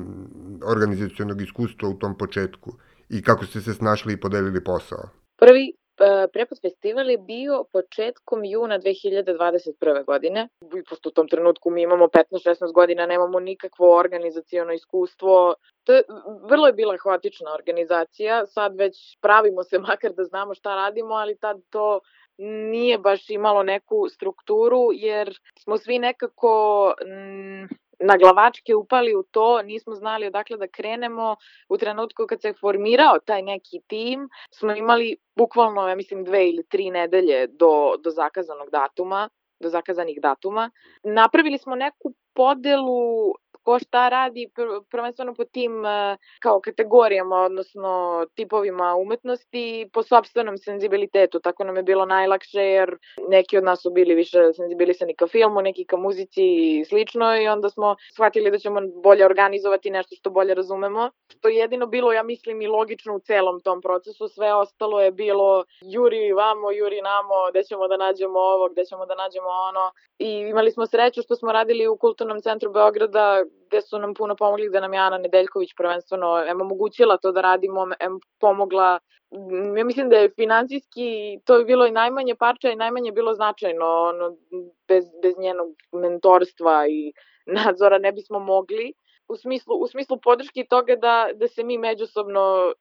organizacijonog 0.67 1.43
iskustva 1.43 1.89
u 1.89 1.99
tom 1.99 2.19
početku 2.19 2.73
i 3.09 3.23
kako 3.23 3.47
ste 3.47 3.61
se 3.61 3.75
snašli 3.75 4.13
i 4.13 4.21
podelili 4.21 4.65
posao? 4.65 5.09
Prvi 5.37 5.74
Prepad 6.33 6.59
festival 6.63 7.11
je 7.11 7.19
bio 7.19 7.65
početkom 7.73 8.45
juna 8.45 8.79
2021. 8.79 10.05
godine. 10.05 10.49
I 10.77 10.83
pošto 10.89 11.09
u 11.09 11.13
tom 11.13 11.29
trenutku 11.29 11.71
mi 11.71 11.83
imamo 11.83 12.07
15-16 12.07 12.73
godina, 12.73 13.07
nemamo 13.07 13.41
nikakvo 13.41 13.97
organizacijono 13.97 14.73
iskustvo. 14.73 15.55
To 15.85 15.93
je, 15.93 16.03
vrlo 16.51 16.67
je 16.67 16.73
bila 16.73 16.97
hvatična 16.97 17.55
organizacija. 17.55 18.47
Sad 18.47 18.77
već 18.77 19.19
pravimo 19.21 19.63
se 19.63 19.79
makar 19.79 20.13
da 20.13 20.25
znamo 20.25 20.55
šta 20.55 20.75
radimo, 20.75 21.15
ali 21.15 21.39
tad 21.39 21.61
to 21.71 22.01
nije 22.39 22.99
baš 22.99 23.31
imalo 23.31 23.63
neku 23.63 24.09
strukturu, 24.09 24.89
jer 24.93 25.39
smo 25.59 25.79
svi 25.79 25.99
nekako... 25.99 26.95
Na 28.07 28.17
glavačke 28.17 28.75
upali 28.75 29.15
u 29.17 29.23
to, 29.23 29.63
nismo 29.63 29.95
znali 29.95 30.27
odakle 30.27 30.57
da 30.57 30.69
krenemo. 30.69 31.37
U 31.69 31.79
trenutku 31.79 32.27
kad 32.29 32.41
se 32.41 32.53
formirao 32.61 33.19
taj 33.27 33.43
neki 33.43 33.81
tim, 33.87 34.29
smo 34.51 34.75
imali 34.75 35.17
bukvalno, 35.37 35.89
ja 35.89 35.95
mislim, 35.95 36.25
dve 36.25 36.49
ili 36.49 36.67
tri 36.69 36.91
nedelje 36.91 37.47
do, 37.47 37.95
do 38.05 38.11
zakazanog 38.11 38.71
datuma 38.71 39.29
do 39.61 39.69
zakazanih 39.69 40.19
datuma. 40.21 40.71
Napravili 41.03 41.59
smo 41.59 41.77
neku 41.77 42.15
podelu 42.35 43.33
ko 43.65 43.79
šta 43.79 44.09
radi 44.09 44.51
prvenstveno 44.91 45.35
po 45.35 45.45
tim 45.45 45.87
e, 45.87 46.17
kao 46.41 46.61
kategorijama, 46.61 47.37
odnosno 47.37 48.27
tipovima 48.35 48.95
umetnosti 48.95 49.91
po 49.93 50.03
sobstvenom 50.03 50.59
senzibilitetu. 50.59 51.41
Tako 51.41 51.65
nam 51.65 51.77
je 51.77 51.83
bilo 51.83 52.05
najlakše 52.07 52.61
jer 52.61 52.97
neki 53.29 53.59
od 53.59 53.65
nas 53.65 53.83
su 53.83 53.91
bili 53.91 54.15
više 54.15 54.53
senzibilisani 54.57 55.15
ka 55.15 55.27
filmu, 55.27 55.63
neki 55.63 55.85
ka 55.85 55.97
muzici 55.97 56.43
i 56.45 56.85
slično 56.85 57.37
i 57.43 57.49
onda 57.49 57.71
smo 57.71 57.97
shvatili 58.13 58.51
da 58.51 58.59
ćemo 58.59 58.81
bolje 59.03 59.25
organizovati 59.25 59.91
nešto 59.91 60.17
što 60.17 60.31
bolje 60.31 60.55
razumemo. 60.55 61.11
Što 61.29 61.49
je 61.49 61.57
jedino 61.57 61.87
bilo, 61.87 62.13
ja 62.13 62.23
mislim, 62.23 62.63
i 62.63 62.67
logično 62.67 63.17
u 63.17 63.21
celom 63.21 63.61
tom 63.61 63.81
procesu. 63.81 64.29
Sve 64.29 64.55
ostalo 64.55 65.01
je 65.01 65.13
bilo 65.13 65.65
juri 65.81 66.33
vamo, 66.33 66.71
juri 66.71 67.01
namo, 67.03 67.35
gde 67.51 67.63
ćemo 67.63 67.89
da 67.89 67.97
nađemo 67.97 68.39
ovo, 68.39 68.69
gde 68.69 68.85
ćemo 68.85 69.07
da 69.07 69.15
nađemo 69.15 69.49
ono. 69.49 69.91
I 70.19 70.31
imali 70.51 70.71
smo 70.71 70.87
sreću 70.87 71.23
što 71.23 71.37
smo 71.37 71.53
radili 71.53 71.89
u 71.89 71.97
Kulturnom 71.97 72.41
centru 72.41 72.73
Beograda 72.73 73.45
gde 73.67 73.81
su 73.81 73.99
nam 73.99 74.15
puno 74.15 74.37
pomogli 74.37 74.71
da 74.71 74.81
nam 74.81 74.93
je 74.93 75.01
Ana 75.01 75.19
Nedeljković 75.19 75.71
prvenstveno 75.77 76.45
em 76.49 76.61
omogućila 76.61 77.17
to 77.17 77.33
da 77.33 77.41
radimo, 77.41 77.89
em 78.01 78.19
pomogla 78.41 78.99
ja 79.77 79.85
mislim 79.85 80.09
da 80.09 80.17
je 80.17 80.31
financijski 80.31 81.39
to 81.45 81.59
je 81.59 81.65
bilo 81.65 81.87
i 81.87 81.91
najmanje 81.91 82.35
parča 82.35 82.71
i 82.71 82.77
najmanje 82.77 83.13
bilo 83.13 83.35
značajno 83.35 83.85
ono, 83.87 84.37
bez, 84.89 85.05
bez 85.23 85.39
njenog 85.39 85.69
mentorstva 85.93 86.87
i 86.89 87.13
nadzora 87.57 87.99
ne 87.99 88.13
bismo 88.13 88.39
mogli 88.39 88.93
u 89.29 89.37
smislu, 89.37 89.77
u 89.77 89.87
smislu 89.87 90.21
podrške 90.21 90.65
toga 90.71 90.97
da, 90.97 91.29
da 91.35 91.49
se 91.49 91.63
mi 91.63 91.79
međusobno 91.79 92.73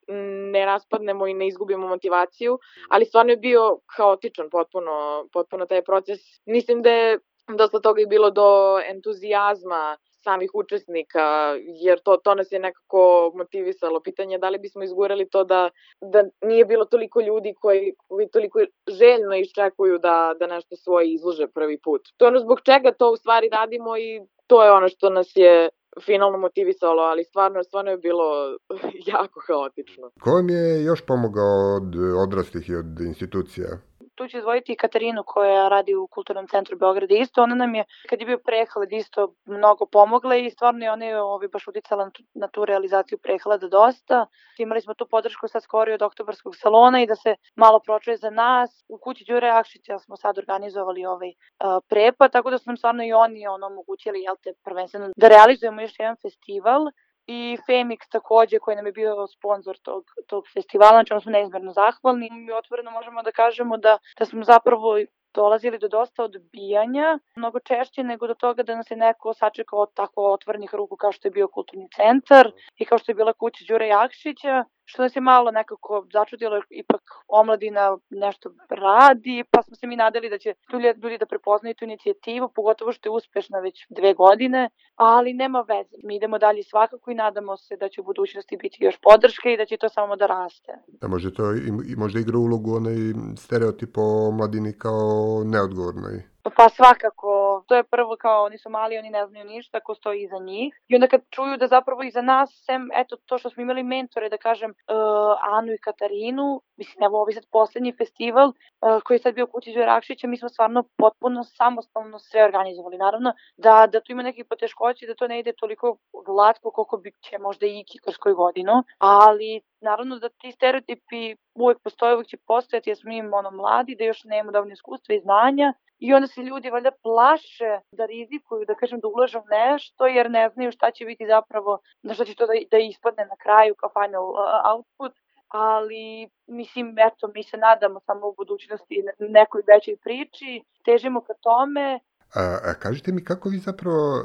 ne 0.51 0.65
raspadnemo 0.65 1.27
i 1.27 1.33
ne 1.33 1.47
izgubimo 1.47 1.87
motivaciju, 1.87 2.59
ali 2.89 3.05
stvarno 3.05 3.31
je 3.31 3.37
bio 3.37 3.79
haotičan 3.97 4.49
potpuno, 4.49 5.27
potpuno 5.33 5.65
taj 5.65 5.81
proces. 5.81 6.19
Mislim 6.45 6.81
da 6.81 6.89
je 6.89 7.19
dosta 7.57 7.79
toga 7.79 8.01
i 8.01 8.05
bilo 8.05 8.31
do 8.31 8.79
entuzijazma 8.89 9.97
samih 10.23 10.49
učesnika, 10.53 11.55
jer 11.81 11.99
to, 11.99 12.17
to 12.17 12.35
nas 12.35 12.51
je 12.51 12.59
nekako 12.59 13.31
motivisalo. 13.35 13.99
Pitanje 13.99 14.35
je 14.35 14.39
da 14.39 14.49
li 14.49 14.59
bismo 14.59 14.83
izgurali 14.83 15.29
to 15.29 15.43
da, 15.43 15.69
da 16.01 16.23
nije 16.41 16.65
bilo 16.65 16.85
toliko 16.85 17.21
ljudi 17.21 17.53
koji, 17.59 17.93
koji 18.07 18.27
toliko 18.29 18.59
željno 18.87 19.35
iščekuju 19.35 19.97
da, 19.97 20.33
da 20.39 20.47
nešto 20.47 20.75
svoje 20.75 21.13
izlože 21.13 21.47
prvi 21.47 21.79
put. 21.83 22.01
To 22.17 22.25
je 22.25 22.29
ono 22.29 22.39
zbog 22.39 22.61
čega 22.61 22.91
to 22.91 23.11
u 23.11 23.15
stvari 23.15 23.49
radimo 23.49 23.97
i 23.97 24.21
to 24.47 24.63
je 24.63 24.71
ono 24.71 24.89
što 24.89 25.09
nas 25.09 25.31
je 25.35 25.69
finalno 26.05 26.37
motivisalo, 26.37 27.01
ali 27.03 27.23
stvarno, 27.23 27.63
stvarno 27.63 27.91
je 27.91 27.97
bilo 27.97 28.57
jako 29.13 29.41
haotično. 29.47 30.11
Ko 30.21 30.29
vam 30.31 30.49
je 30.49 30.83
još 30.83 31.05
pomogao 31.05 31.75
od 31.75 31.95
odraslih 32.23 32.69
i 32.69 32.75
od 32.75 32.99
institucija? 32.99 33.67
Tu 34.15 34.27
ću 34.27 34.37
izvojiti 34.37 34.73
i 34.73 34.75
Katarinu 34.75 35.23
koja 35.25 35.69
radi 35.69 35.95
u 35.95 36.07
Kulturnom 36.07 36.47
centru 36.47 36.77
Beograda 36.77 37.15
isto. 37.15 37.43
Ona 37.43 37.55
nam 37.55 37.75
je, 37.75 37.85
kad 38.09 38.19
je 38.19 38.25
bio 38.25 38.37
prehlad, 38.37 38.91
isto 38.91 39.33
mnogo 39.45 39.85
pomogla 39.85 40.35
i 40.35 40.49
stvarno 40.49 40.85
je 40.85 40.91
ona 40.91 41.05
je 41.05 41.21
ovaj, 41.21 41.47
baš 41.47 41.67
uticala 41.67 42.05
na 42.05 42.11
tu, 42.11 42.23
na 42.33 42.47
tu 42.47 42.65
realizaciju 42.65 43.17
prehlada 43.17 43.67
dosta. 43.67 44.25
Imali 44.57 44.81
smo 44.81 44.93
tu 44.93 45.07
podršku 45.07 45.47
sad 45.47 45.63
skoro 45.63 45.93
od 45.93 46.01
oktobarskog 46.01 46.55
salona 46.55 47.01
i 47.01 47.07
da 47.07 47.15
se 47.15 47.35
malo 47.55 47.79
pročuje 47.79 48.17
za 48.17 48.29
nas. 48.29 48.83
U 48.87 48.97
kući 48.97 49.25
Đure 49.27 49.49
Akšića 49.49 49.99
smo 49.99 50.17
sad 50.17 50.37
organizovali 50.37 51.05
ovaj 51.05 51.29
uh, 51.29 51.83
prepad, 51.89 52.31
tako 52.31 52.49
da 52.49 52.57
su 52.57 52.69
nam 52.69 52.77
stvarno 52.77 53.03
i 53.03 53.13
oni 53.13 53.47
ono, 53.47 53.67
omogućili, 53.67 54.21
jel 54.21 54.35
te, 54.43 54.53
prvenstveno 54.63 55.09
da 55.15 55.27
realizujemo 55.27 55.81
još 55.81 55.99
jedan 55.99 56.15
festival 56.21 56.81
i 57.27 57.57
Femix 57.67 58.09
takođe 58.09 58.59
koji 58.59 58.75
nam 58.75 58.85
je 58.85 58.91
bio 58.91 59.27
sponsor 59.27 59.77
tog, 59.77 60.03
tog 60.27 60.43
festivala, 60.53 60.91
znači 60.91 61.13
ono 61.13 61.21
smo 61.21 61.31
neizmerno 61.31 61.71
zahvalni. 61.71 62.29
Mi 62.31 62.51
otvoreno 62.51 62.91
možemo 62.91 63.23
da 63.23 63.31
kažemo 63.31 63.77
da, 63.77 63.97
da 64.19 64.25
smo 64.25 64.43
zapravo 64.43 64.97
dolazili 65.33 65.79
do 65.79 65.87
dosta 65.87 66.23
odbijanja, 66.23 67.19
mnogo 67.35 67.59
češće 67.59 68.03
nego 68.03 68.27
do 68.27 68.33
toga 68.33 68.63
da 68.63 68.75
nas 68.75 68.91
je 68.91 68.97
neko 68.97 69.33
sačekao 69.33 69.79
od 69.79 69.93
tako 69.93 70.33
otvornih 70.33 70.69
ruku 70.73 70.95
kao 70.95 71.11
što 71.11 71.27
je 71.27 71.31
bio 71.31 71.47
kulturni 71.47 71.87
centar 71.95 72.51
i 72.75 72.85
kao 72.85 72.97
što 72.97 73.11
je 73.11 73.15
bila 73.15 73.33
kuća 73.33 73.65
Đure 73.67 73.87
Jakšića 73.87 74.63
što 74.85 75.01
nas 75.01 75.15
je 75.15 75.21
malo 75.21 75.51
nekako 75.51 76.05
začudilo, 76.13 76.61
ipak 76.69 77.01
omladina 77.27 77.97
nešto 78.09 78.49
radi, 78.69 79.43
pa 79.51 79.63
smo 79.63 79.75
se 79.75 79.87
mi 79.87 79.95
nadali 79.95 80.29
da 80.29 80.37
će 80.37 80.53
tu 80.71 80.79
ljudi 80.79 81.17
da 81.17 81.25
prepoznaju 81.25 81.75
tu 81.75 81.85
inicijativu, 81.85 82.49
pogotovo 82.55 82.91
što 82.91 83.09
je 83.09 83.13
uspešna 83.13 83.59
već 83.59 83.85
dve 83.89 84.13
godine, 84.13 84.69
ali 84.95 85.33
nema 85.33 85.61
veze. 85.61 85.97
Mi 86.03 86.15
idemo 86.15 86.37
dalje 86.39 86.63
svakako 86.63 87.11
i 87.11 87.15
nadamo 87.15 87.57
se 87.57 87.77
da 87.77 87.89
će 87.89 88.01
u 88.01 88.03
budućnosti 88.03 88.57
biti 88.57 88.83
još 88.83 88.97
podrške 89.01 89.53
i 89.53 89.57
da 89.57 89.65
će 89.65 89.77
to 89.77 89.89
samo 89.89 90.15
da 90.15 90.25
raste. 90.25 90.71
Da 90.87 91.07
može 91.07 91.33
to 91.33 91.53
i 91.91 91.95
možda 91.97 92.19
igra 92.19 92.37
ulogu 92.37 92.75
onaj 92.75 92.95
stereotip 93.37 93.97
o 93.97 94.31
mladini 94.31 94.73
kao 94.77 95.43
neodgovornoj 95.45 96.32
Pa 96.43 96.69
svakako, 96.69 97.63
to 97.67 97.75
je 97.75 97.83
prvo 97.83 98.15
kao 98.19 98.43
oni 98.43 98.57
su 98.57 98.69
mali, 98.69 98.97
oni 98.97 99.09
ne 99.09 99.27
znaju 99.27 99.45
ništa, 99.45 99.79
ko 99.79 99.95
stoji 99.95 100.23
iza 100.23 100.39
njih. 100.39 100.79
I 100.87 100.95
onda 100.95 101.07
kad 101.07 101.21
čuju 101.29 101.57
da 101.57 101.67
zapravo 101.67 102.03
iza 102.03 102.21
nas, 102.21 102.49
sem 102.65 102.89
eto 102.93 103.15
to 103.25 103.37
što 103.37 103.49
smo 103.49 103.63
imali 103.63 103.83
mentore, 103.83 104.29
da 104.29 104.37
kažem, 104.37 104.71
uh, 104.71 105.55
Anu 105.57 105.73
i 105.73 105.77
Katarinu, 105.77 106.61
mislim, 106.77 107.03
evo 107.03 107.21
ovaj 107.21 107.33
sad 107.33 107.45
poslednji 107.51 107.93
festival 107.97 108.47
uh, 108.47 109.01
koji 109.03 109.15
je 109.15 109.19
sad 109.19 109.35
bio 109.35 109.47
kući 109.47 109.73
Rakšića, 109.73 110.27
mi 110.27 110.37
smo 110.37 110.49
stvarno 110.49 110.83
potpuno 110.97 111.43
samostalno 111.43 112.19
sve 112.19 112.43
organizovali. 112.43 112.97
Naravno 112.97 113.33
da, 113.57 113.87
da 113.91 113.99
tu 113.99 114.11
ima 114.11 114.23
nekih 114.23 114.45
poteškoći, 114.49 115.07
da 115.07 115.15
to 115.15 115.27
ne 115.27 115.39
ide 115.39 115.53
toliko 115.53 115.97
glatko 116.25 116.71
koliko 116.71 116.97
bi 116.97 117.11
će 117.21 117.37
možda 117.37 117.65
i 117.65 117.85
kroz 118.03 118.17
koju 118.17 118.35
godinu, 118.35 118.83
ali 118.97 119.61
naravno 119.81 120.19
da 120.19 120.29
ti 120.29 120.51
stereotipi 120.51 121.35
uvek 121.55 121.79
postoje, 121.83 122.15
uvek 122.15 122.27
će 122.27 122.37
postojati, 122.37 122.89
jer 122.89 122.97
smo 122.97 123.09
mi 123.09 123.21
ono 123.21 123.51
mladi, 123.51 123.95
da 123.95 124.03
još 124.03 124.23
nemamo 124.23 124.51
dovoljno 124.51 124.73
iskustva 124.73 125.15
i 125.15 125.19
znanja 125.19 125.73
i 125.99 126.13
onda 126.13 126.27
se 126.27 126.41
ljudi 126.41 126.69
valjda 126.69 126.91
plaše 127.03 127.71
da 127.91 128.05
rizikuju, 128.05 128.65
da 128.65 128.75
kažem 128.75 128.99
da 128.99 129.07
ulažu 129.07 129.39
nešto 129.49 130.07
jer 130.07 130.31
ne 130.31 130.49
znaju 130.49 130.71
šta 130.71 130.91
će 130.91 131.05
biti 131.05 131.25
zapravo, 131.27 131.79
na 132.03 132.13
šta 132.13 132.25
će 132.25 132.35
to 132.35 132.45
da, 132.45 132.53
da 132.71 132.77
ispadne 132.77 133.25
na 133.25 133.35
kraju 133.43 133.75
kao 133.75 133.89
final 133.89 134.29
uh, 134.29 134.37
output 134.73 135.13
ali 135.47 136.29
mislim, 136.47 136.95
eto, 137.07 137.27
mi 137.35 137.43
se 137.43 137.57
nadamo 137.57 137.99
samo 137.99 138.27
u 138.27 138.35
budućnosti 138.37 139.03
nekoj 139.19 139.61
većoj 139.67 139.95
priči, 140.03 140.63
težimo 140.85 141.21
ka 141.21 141.33
tome, 141.33 141.99
A, 142.35 142.43
a 142.63 142.73
kažite 142.73 143.11
mi 143.11 143.23
kako 143.23 143.49
vi 143.49 143.57
zapravo 143.57 144.17
e, 144.17 144.23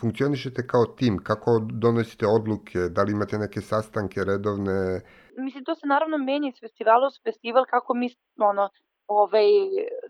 funkcionišete 0.00 0.66
kao 0.66 0.84
tim, 0.86 1.18
kako 1.24 1.60
donosite 1.72 2.26
odluke, 2.26 2.78
da 2.78 3.02
li 3.02 3.12
imate 3.12 3.38
neke 3.38 3.60
sastanke 3.60 4.24
redovne? 4.24 5.00
Mislim, 5.38 5.64
to 5.64 5.74
se 5.74 5.86
naravno 5.86 6.18
menja 6.18 6.48
iz 6.48 6.60
festivala 6.60 7.06
u 7.06 7.22
festival, 7.24 7.64
kako 7.70 7.94
mi 7.94 8.08
ono, 8.40 8.70
ovaj, 9.06 9.48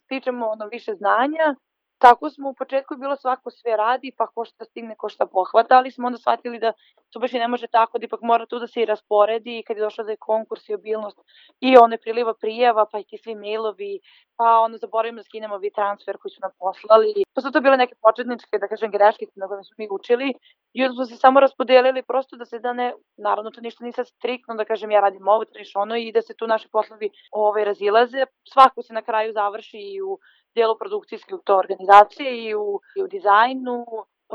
stičemo 0.04 0.47
ono 0.47 0.66
više 0.66 0.92
znanja, 0.94 1.54
Tako 1.99 2.31
smo 2.31 2.50
u 2.50 2.55
početku 2.55 2.97
bilo 2.97 3.17
svako 3.17 3.50
sve 3.50 3.76
radi, 3.76 4.12
pa 4.19 4.26
ko 4.26 4.45
šta 4.45 4.64
stigne, 4.64 4.95
ko 4.97 5.09
šta 5.09 5.26
pohvata, 5.26 5.76
ali 5.76 5.90
smo 5.90 6.07
onda 6.07 6.19
shvatili 6.19 6.59
da 6.59 6.73
to 7.11 7.21
baš 7.21 7.33
i 7.33 7.38
ne 7.38 7.49
može 7.49 7.67
tako, 7.67 7.99
da 7.99 8.05
ipak 8.05 8.21
mora 8.23 8.47
tu 8.47 8.59
da 8.59 8.67
se 8.67 8.83
i 8.83 8.85
rasporedi 8.85 9.59
i 9.59 9.62
kad 9.62 9.76
je 9.76 9.83
došlo 9.83 10.05
da 10.05 10.11
je 10.11 10.17
konkurs 10.17 10.69
i 10.69 10.75
obilnost 10.75 11.19
i 11.61 11.76
one 11.76 11.99
priliva 11.99 12.35
prijava, 12.35 12.87
pa 12.93 12.99
i 12.99 13.05
ti 13.05 13.19
svi 13.19 13.35
mailovi, 13.35 14.00
pa 14.37 14.61
onda 14.61 14.78
zaboravimo 14.78 15.17
da 15.17 15.23
skinemo 15.23 15.59
vi 15.59 15.71
transfer 15.73 16.17
koji 16.17 16.31
su 16.31 16.40
nam 16.43 16.50
poslali. 16.59 17.25
Pa 17.35 17.40
su 17.40 17.50
to 17.50 17.61
bile 17.61 17.76
neke 17.76 17.95
početničke, 18.02 18.59
da 18.59 18.69
kažem, 18.69 18.90
greške 18.90 19.26
na 19.35 19.49
koje 19.49 19.64
smo 19.64 19.75
mi 19.78 19.88
učili 19.90 20.35
i 20.73 20.85
onda 20.85 20.95
smo 20.95 21.05
se 21.05 21.17
samo 21.17 21.40
raspodelili 21.40 22.02
prosto 22.02 22.37
da 22.37 22.45
se 22.45 22.59
da 22.59 22.73
ne, 22.73 22.95
naravno 23.17 23.50
to 23.50 23.61
ništa 23.61 23.85
nisam 23.85 24.05
striktno, 24.05 24.55
da 24.55 24.64
kažem 24.64 24.90
ja 24.90 25.00
radim 25.00 25.28
ovo, 25.28 25.45
triš 25.45 25.76
ono 25.76 25.97
i 25.97 26.12
da 26.12 26.23
se 26.23 26.35
tu 26.35 26.47
naši 26.47 26.69
poslovi 26.69 27.11
ovaj, 27.31 27.64
razilaze. 27.64 28.26
Svako 28.52 28.83
se 28.83 28.93
na 28.93 29.02
kraju 29.02 29.33
završi 29.33 29.78
i 29.78 30.02
u 30.02 30.19
delu 30.60 30.74
produkcijske 30.78 31.34
to 31.44 31.56
organizacije 31.56 32.28
i 32.44 32.54
u, 32.54 32.80
i 32.96 33.02
u 33.02 33.08
dizajnu 33.14 33.76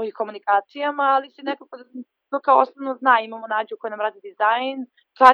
i 0.08 0.12
komunikacijama, 0.12 1.04
ali 1.04 1.30
se 1.30 1.42
nekako 1.44 1.78
to 2.34 2.40
kao 2.40 2.58
osnovno 2.60 2.96
zna, 2.96 3.20
imamo 3.20 3.48
nađu 3.48 3.76
koja 3.80 3.90
nam 3.90 4.02
radi 4.02 4.20
dizajn, 4.24 4.78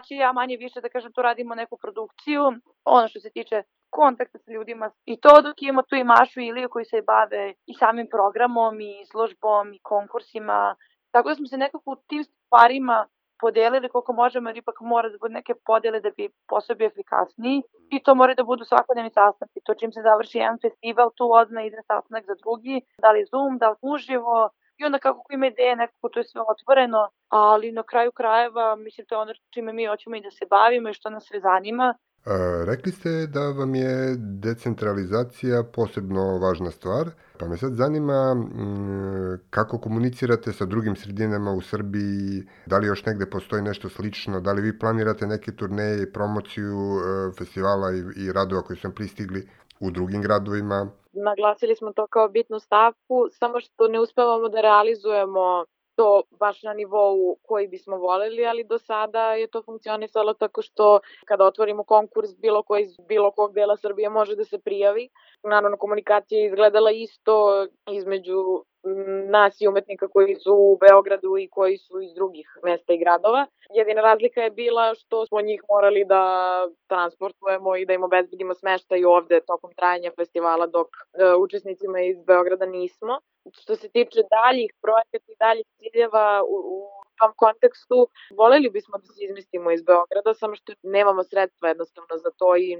će 0.07 0.15
ja 0.15 0.31
manje 0.33 0.57
više 0.57 0.81
da 0.81 0.89
kažem 0.89 1.11
tu 1.13 1.21
radimo 1.21 1.55
neku 1.55 1.77
produkciju, 1.77 2.43
ono 2.85 3.07
što 3.07 3.19
se 3.19 3.29
tiče 3.29 3.63
kontakta 3.89 4.37
sa 4.39 4.51
ljudima 4.51 4.91
i 5.05 5.19
to 5.23 5.41
dok 5.41 5.61
imamo 5.61 5.81
tu 5.81 5.95
i 5.95 6.03
Mašu 6.03 6.39
i 6.39 6.47
Iliju 6.47 6.69
koji 6.69 6.85
se 6.85 7.01
bave 7.01 7.53
i 7.65 7.73
samim 7.73 8.07
programom 8.11 8.81
i 8.81 9.01
izložbom 9.01 9.73
i 9.73 9.79
konkursima, 9.83 10.75
tako 11.11 11.29
da 11.29 11.35
smo 11.35 11.47
se 11.47 11.57
nekako 11.57 11.91
u 11.91 11.95
tim 11.95 12.23
stvarima 12.23 13.07
podelili 13.39 13.89
koliko 13.89 14.13
možemo, 14.13 14.49
jer 14.49 14.57
ipak 14.57 14.81
mora 14.81 15.09
da 15.09 15.17
bude 15.17 15.33
neke 15.33 15.53
podele 15.65 15.99
da 15.99 16.09
bi 16.17 16.29
posao 16.47 16.75
bio 16.75 16.87
efikasniji 16.87 17.61
i 17.89 18.03
to 18.03 18.15
mora 18.15 18.33
da 18.33 18.43
budu 18.43 18.63
svakodnevni 18.65 19.11
sastanci. 19.11 19.59
To 19.65 19.73
čim 19.73 19.91
se 19.91 20.01
završi 20.01 20.37
jedan 20.37 20.59
festival, 20.61 21.11
tu 21.15 21.31
odmah 21.31 21.65
ide 21.65 21.81
sastanak 21.87 22.25
za 22.25 22.35
drugi, 22.43 22.81
da 23.01 23.11
li 23.11 23.25
Zoom, 23.31 23.57
da 23.57 23.69
li 23.69 23.75
uživo, 23.81 24.49
i 24.79 24.85
onda 24.85 24.99
kako 24.99 25.33
ima 25.33 25.47
ideje, 25.47 25.75
nekako 25.75 26.09
to 26.09 26.19
je 26.19 26.23
sve 26.23 26.41
otvoreno, 26.41 27.09
ali 27.29 27.71
na 27.71 27.83
kraju 27.83 28.11
krajeva, 28.11 28.75
mislim, 28.75 29.07
to 29.07 29.15
je 29.15 29.19
ono 29.19 29.33
čime 29.53 29.73
mi 29.73 29.85
hoćemo 29.85 30.15
i 30.15 30.21
da 30.21 30.31
se 30.31 30.45
bavimo 30.49 30.89
i 30.89 30.93
što 30.93 31.09
nas 31.09 31.23
sve 31.27 31.39
zanima, 31.39 31.95
rekli 32.65 32.91
ste 32.91 33.27
da 33.27 33.39
vam 33.39 33.75
je 33.75 34.15
decentralizacija 34.17 35.63
posebno 35.63 36.37
važna 36.37 36.71
stvar, 36.71 37.09
pa 37.39 37.47
me 37.47 37.57
sad 37.57 37.73
zanima 37.73 38.35
kako 39.49 39.77
komunicirate 39.77 40.53
sa 40.53 40.65
drugim 40.65 40.95
sredinama 40.95 41.51
u 41.51 41.61
Srbiji, 41.61 42.43
da 42.65 42.77
li 42.77 42.87
još 42.87 43.05
negde 43.05 43.29
postoji 43.29 43.61
nešto 43.61 43.89
slično, 43.89 44.41
da 44.41 44.51
li 44.51 44.61
vi 44.61 44.79
planirate 44.79 45.27
neke 45.27 45.51
turneje 45.51 46.03
i 46.03 46.13
promociju 46.13 46.77
e, 46.77 47.31
festivala 47.37 47.91
i, 47.91 48.03
i 48.15 48.31
radova 48.31 48.61
koji 48.61 48.77
su 48.77 48.95
pristigli 48.95 49.47
u 49.79 49.91
drugim 49.91 50.21
gradovima? 50.21 50.91
Naglasili 51.13 51.75
smo 51.75 51.93
to 51.93 52.07
kao 52.07 52.29
bitnu 52.29 52.59
stavku, 52.59 53.27
samo 53.31 53.59
što 53.59 53.87
ne 53.87 53.99
uspevamo 53.99 54.49
da 54.49 54.61
realizujemo 54.61 55.65
to 55.99 56.23
baš 56.39 56.63
na 56.63 56.73
nivou 56.73 57.35
koji 57.43 57.67
bismo 57.67 57.97
voleli, 57.97 58.45
ali 58.45 58.63
do 58.63 58.77
sada 58.79 59.33
je 59.33 59.47
to 59.47 59.61
funkcionisalo 59.63 60.33
tako 60.33 60.61
što 60.61 60.99
kada 61.25 61.45
otvorimo 61.45 61.83
konkurs 61.83 62.35
bilo 62.37 62.63
koji 62.63 62.83
iz 62.83 62.97
bilo 63.07 63.31
kog 63.31 63.53
dela 63.53 63.77
Srbije 63.77 64.09
može 64.09 64.35
da 64.35 64.45
se 64.45 64.59
prijavi. 64.59 65.09
Naravno, 65.43 65.77
komunikacija 65.77 66.39
je 66.39 66.45
izgledala 66.45 66.91
isto 66.91 67.67
između 67.91 68.63
nas 69.29 69.61
i 69.61 69.67
umetnika 69.67 70.07
koji 70.07 70.35
su 70.35 70.53
u 70.53 70.77
Beogradu 70.77 71.37
i 71.37 71.47
koji 71.47 71.77
su 71.77 72.01
iz 72.01 72.13
drugih 72.13 72.47
mesta 72.63 72.93
i 72.93 72.97
gradova. 72.97 73.45
Jedina 73.73 74.01
razlika 74.01 74.41
je 74.41 74.51
bila 74.51 74.95
što 74.95 75.25
smo 75.25 75.41
njih 75.41 75.63
morali 75.69 76.05
da 76.05 76.23
transportujemo 76.87 77.75
i 77.75 77.85
da 77.85 77.93
im 77.93 78.03
obezbedimo 78.03 78.53
smeštaj 78.53 79.05
ovde 79.05 79.39
tokom 79.39 79.71
trajanja 79.73 80.11
festivala 80.15 80.67
dok 80.67 80.87
e, 80.87 81.35
učesnicima 81.35 82.01
iz 82.01 82.23
Beograda 82.23 82.65
nismo. 82.65 83.19
Što 83.61 83.75
se 83.75 83.89
tiče 83.89 84.19
daljih 84.29 84.73
projekata 84.81 85.31
i 85.31 85.39
daljih 85.39 85.65
ciljeva 85.77 86.43
u, 86.43 86.55
u 86.55 86.98
tom 87.19 87.31
kontekstu 87.35 87.97
voleli 88.37 88.69
bismo 88.69 88.97
da 88.97 89.07
se 89.13 89.23
izmestimo 89.25 89.71
iz 89.71 89.81
Beograda, 89.83 90.33
samo 90.33 90.55
što 90.55 90.73
nemamo 90.83 91.23
sredstva 91.23 91.67
jednostavno 91.67 92.17
za 92.23 92.31
to 92.39 92.55
i 92.55 92.75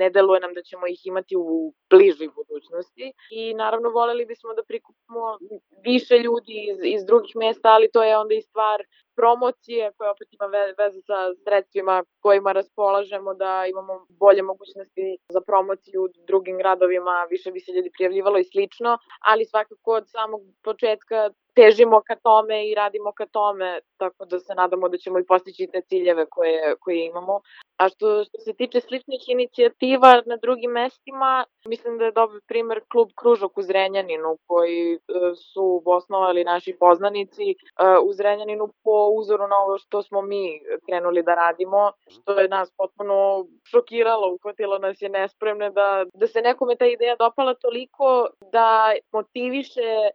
ne 0.00 0.10
deluje 0.10 0.40
nam 0.40 0.54
da 0.54 0.62
ćemo 0.62 0.86
ih 0.86 1.00
imati 1.06 1.34
u 1.36 1.74
bližoj 1.90 2.28
budućnosti. 2.38 3.12
I 3.30 3.54
naravno 3.54 3.88
voleli 3.90 4.26
bismo 4.26 4.54
da 4.54 4.64
prikupimo 4.64 5.38
više 5.84 6.14
ljudi 6.18 6.54
iz, 6.70 6.78
iz 6.94 7.04
drugih 7.04 7.36
mesta, 7.36 7.68
ali 7.68 7.90
to 7.92 8.02
je 8.02 8.18
onda 8.18 8.34
i 8.34 8.42
stvar 8.42 8.78
promocije 9.16 9.92
koja 9.96 10.10
opet 10.10 10.28
ima 10.32 10.46
veze 10.78 11.00
sa 11.08 11.18
sredstvima 11.44 12.04
kojima 12.20 12.52
raspolažemo 12.52 13.34
da 13.34 13.66
imamo 13.72 14.06
bolje 14.08 14.42
mogućnosti 14.42 15.18
za 15.28 15.40
promociju 15.40 16.02
u 16.02 16.08
drugim 16.26 16.58
gradovima, 16.58 17.26
više 17.30 17.50
bi 17.50 17.60
se 17.60 17.72
ljudi 17.72 17.90
prijavljivalo 17.96 18.38
i 18.38 18.44
slično, 18.44 18.98
ali 19.20 19.44
svakako 19.44 19.92
od 19.92 20.04
samog 20.10 20.40
početka 20.64 21.30
težimo 21.54 22.02
ka 22.06 22.16
tome 22.16 22.68
i 22.68 22.74
radimo 22.74 23.12
ka 23.12 23.26
tome, 23.26 23.80
tako 23.96 24.24
da 24.24 24.38
se 24.38 24.54
nadamo 24.54 24.88
da 24.88 24.96
ćemo 24.98 25.18
i 25.18 25.26
postići 25.26 25.68
te 25.72 25.80
ciljeve 25.80 26.26
koje, 26.30 26.76
koje 26.80 27.06
imamo. 27.06 27.40
A 27.76 27.88
što, 27.88 28.24
što 28.24 28.38
se 28.38 28.52
tiče 28.52 28.80
sličnih 28.80 29.28
inicijativa 29.28 30.22
na 30.26 30.36
drugim 30.36 30.70
mestima, 30.70 31.44
mislim 31.68 31.98
da 31.98 32.04
je 32.04 32.12
dobar 32.12 32.40
primer 32.46 32.80
klub 32.92 33.08
Kružok 33.14 33.58
u 33.58 33.62
Zrenjaninu, 33.62 34.38
koji 34.46 34.94
e, 34.94 34.98
su 35.34 35.82
osnovali 35.84 36.44
naši 36.44 36.76
poznanici 36.80 37.50
e, 37.50 37.54
u 38.04 38.12
Zrenjaninu 38.12 38.68
po 38.84 39.10
uzoru 39.18 39.48
na 39.48 39.56
ovo 39.66 39.78
što 39.78 40.02
smo 40.02 40.22
mi 40.22 40.60
krenuli 40.86 41.22
da 41.22 41.34
radimo, 41.34 41.92
što 42.08 42.40
je 42.40 42.48
nas 42.48 42.72
potpuno 42.76 43.46
šokiralo, 43.64 44.34
uhvatilo 44.34 44.78
nas 44.78 45.02
je 45.02 45.08
nespremne 45.08 45.70
da, 45.70 46.04
da 46.14 46.26
se 46.26 46.40
nekome 46.40 46.76
ta 46.76 46.86
ideja 46.86 47.16
dopala 47.18 47.54
toliko 47.54 48.28
da 48.52 48.92
motiviše 49.12 50.10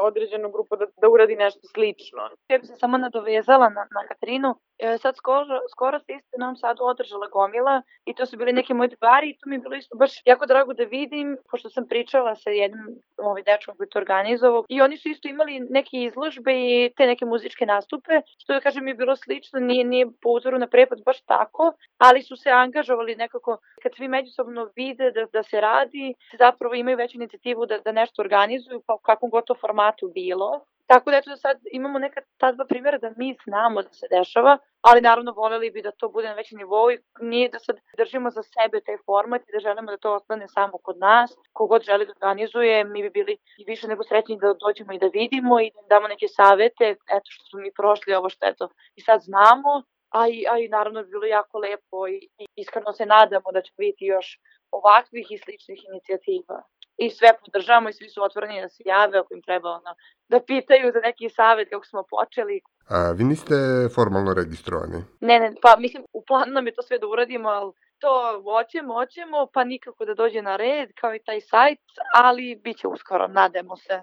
određenu 0.00 0.50
grupu 0.50 0.76
da, 0.76 0.86
da 1.00 1.08
uradi 1.08 1.36
nešto 1.36 1.60
slično. 1.74 2.22
Ja 2.48 2.58
bih 2.58 2.68
se 2.68 2.76
samo 2.76 2.98
nadovezala 2.98 3.68
na, 3.68 3.82
na 3.96 4.06
Katarinu. 4.08 4.54
E, 4.78 4.98
sad 4.98 5.16
skoro, 5.16 5.60
skoro 5.72 5.98
se 5.98 6.12
isto 6.12 6.36
nam 6.38 6.56
sad 6.56 6.76
održala 6.80 7.26
gomila 7.26 7.82
i 8.04 8.14
to 8.14 8.26
su 8.26 8.36
bili 8.36 8.52
neke 8.52 8.74
moje 8.74 8.88
dvari 8.88 9.30
i 9.30 9.36
to 9.38 9.48
mi 9.48 9.54
je 9.56 9.60
bilo 9.60 9.76
isto 9.76 9.96
baš 9.96 10.12
jako 10.24 10.46
drago 10.46 10.72
da 10.72 10.84
vidim, 10.84 11.36
pošto 11.50 11.70
sam 11.70 11.88
pričala 11.88 12.34
sa 12.34 12.50
jednim 12.50 12.86
ovaj 13.16 13.42
dečkom 13.42 13.76
koji 13.76 13.88
to 13.88 13.98
organizovao 13.98 14.64
i 14.68 14.80
oni 14.80 14.96
su 14.96 15.08
isto 15.08 15.28
imali 15.28 15.60
neke 15.70 15.96
izložbe 15.96 16.52
i 16.54 16.92
te 16.96 17.06
neke 17.06 17.24
muzičke 17.24 17.66
nastupe, 17.66 18.12
što 18.38 18.52
da 18.52 18.60
kažem 18.60 18.88
je 18.88 18.94
bilo 18.94 19.16
slično, 19.16 19.60
nije, 19.60 19.84
nije 19.84 20.06
po 20.22 20.28
uzoru 20.28 20.58
na 20.58 20.66
prepad 20.66 20.98
baš 21.04 21.20
tako, 21.22 21.72
ali 21.98 22.22
su 22.22 22.36
se 22.36 22.50
angažovali 22.50 23.16
nekako, 23.16 23.58
kad 23.82 23.94
svi 23.94 24.08
međusobno 24.08 24.70
vide 24.76 25.10
da, 25.10 25.26
da 25.32 25.42
se 25.42 25.60
radi, 25.60 26.14
zapravo 26.38 26.74
imaju 26.74 26.96
veću 26.96 27.16
inicijativu 27.16 27.66
da, 27.66 27.78
da 27.78 27.92
nešto 27.92 28.22
organizuju, 28.22 28.82
pa 28.86 28.94
u 28.94 28.98
kakvom 28.98 29.30
gotovo 29.44 29.60
formatu 29.60 30.08
bilo. 30.14 30.64
Tako 30.86 31.10
da 31.10 31.16
eto 31.16 31.30
da 31.30 31.36
sad 31.36 31.58
imamo 31.72 31.98
neka 31.98 32.20
ta 32.36 32.52
dva 32.52 32.64
primjera 32.64 32.98
da 32.98 33.10
mi 33.16 33.36
znamo 33.44 33.82
da 33.82 33.92
se 33.92 34.06
dešava, 34.10 34.58
ali 34.80 35.00
naravno 35.00 35.32
voleli 35.32 35.70
bi 35.70 35.82
da 35.82 35.90
to 35.90 36.08
bude 36.08 36.28
na 36.28 36.34
većem 36.34 36.58
nivou 36.58 36.90
i 36.90 36.98
nije 37.20 37.48
da 37.48 37.58
sad 37.58 37.76
držimo 37.96 38.30
za 38.30 38.42
sebe 38.42 38.80
taj 38.80 38.96
format 39.06 39.42
i 39.42 39.52
da 39.52 39.58
želimo 39.58 39.90
da 39.90 39.96
to 39.96 40.14
ostane 40.14 40.48
samo 40.48 40.78
kod 40.78 40.98
nas. 40.98 41.36
Kogod 41.52 41.82
želi 41.82 42.06
da 42.06 42.12
organizuje, 42.12 42.84
mi 42.84 43.02
bi 43.02 43.10
bili 43.10 43.32
i 43.58 43.64
više 43.66 43.88
nego 43.88 44.04
srećni 44.04 44.38
da 44.38 44.54
dođemo 44.66 44.92
i 44.92 44.98
da 44.98 45.06
vidimo 45.06 45.60
i 45.60 45.70
da 45.74 45.80
damo 45.88 46.08
neke 46.08 46.28
savete, 46.28 46.84
eto 47.16 47.28
što 47.34 47.44
smo 47.46 47.60
mi 47.60 47.72
prošli, 47.72 48.14
ovo 48.14 48.28
što 48.28 48.46
eto 48.46 48.68
i 48.94 49.00
sad 49.00 49.20
znamo, 49.20 49.82
a 50.10 50.28
i, 50.28 50.44
a 50.50 50.58
i 50.58 50.68
naravno 50.68 51.02
bi 51.02 51.10
bilo 51.10 51.26
jako 51.26 51.58
lepo 51.58 52.08
i, 52.08 52.28
i 52.38 52.46
iskreno 52.56 52.92
se 52.92 53.06
nadamo 53.06 53.52
da 53.52 53.62
će 53.62 53.72
biti 53.78 54.04
još 54.04 54.38
ovakvih 54.70 55.26
i 55.30 55.38
sličnih 55.38 55.80
inicijativa 55.90 56.62
i 56.96 57.10
sve 57.10 57.28
podržavamo 57.44 57.88
i 57.88 57.92
svi 57.92 58.08
su 58.08 58.22
otvoreni 58.22 58.60
da 58.60 58.68
se 58.68 58.82
jave 58.86 59.18
ako 59.18 59.34
im 59.34 59.42
treba 59.42 59.68
ono, 59.70 59.94
da 60.28 60.40
pitaju 60.40 60.92
za 60.92 61.00
neki 61.00 61.28
savet 61.28 61.68
kako 61.70 61.86
smo 61.86 62.02
počeli. 62.10 62.60
A 62.88 63.10
vi 63.10 63.24
niste 63.24 63.54
formalno 63.94 64.34
registrovani? 64.34 65.04
Ne, 65.20 65.40
ne, 65.40 65.52
pa 65.62 65.76
mislim 65.78 66.04
u 66.12 66.24
planu 66.26 66.52
nam 66.52 66.66
je 66.66 66.74
to 66.74 66.82
sve 66.82 66.98
da 66.98 67.06
uradimo, 67.06 67.48
ali 67.48 67.72
to 67.98 68.42
hoćemo, 68.42 68.94
hoćemo, 68.94 69.46
pa 69.52 69.64
nikako 69.64 70.04
da 70.04 70.14
dođe 70.14 70.42
na 70.42 70.56
red 70.56 70.88
kao 71.00 71.14
i 71.14 71.24
taj 71.26 71.40
sajt, 71.40 71.80
ali 72.14 72.60
bit 72.64 72.76
će 72.76 72.88
uskoro, 72.88 73.28
nademo 73.28 73.76
se. 73.76 74.02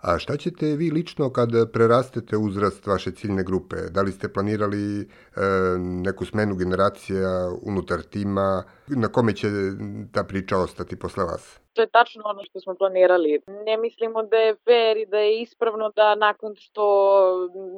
A 0.00 0.18
šta 0.18 0.36
ćete 0.36 0.66
vi 0.66 0.90
lično 0.90 1.32
kad 1.32 1.48
prerastete 1.72 2.36
uzrast 2.36 2.86
vaše 2.86 3.10
ciljne 3.10 3.44
grupe? 3.44 3.76
Da 3.90 4.02
li 4.02 4.12
ste 4.12 4.32
planirali 4.32 5.00
e, 5.00 5.06
neku 5.78 6.24
smenu 6.24 6.54
generacija 6.54 7.28
unutar 7.62 8.02
tima? 8.02 8.64
Na 8.86 9.08
kome 9.08 9.36
će 9.36 9.46
ta 10.12 10.24
priča 10.24 10.58
ostati 10.58 10.98
posle 10.98 11.24
vas? 11.24 11.60
To 11.72 11.82
je 11.82 11.86
tačno 11.86 12.22
ono 12.24 12.44
što 12.44 12.60
smo 12.60 12.74
planirali. 12.74 13.40
Ne 13.66 13.76
mislimo 13.76 14.22
da 14.22 14.36
je 14.36 14.56
fair 14.64 14.96
i 14.96 15.06
da 15.06 15.18
je 15.18 15.40
ispravno 15.42 15.90
da 15.96 16.14
nakon 16.14 16.54
što 16.56 16.84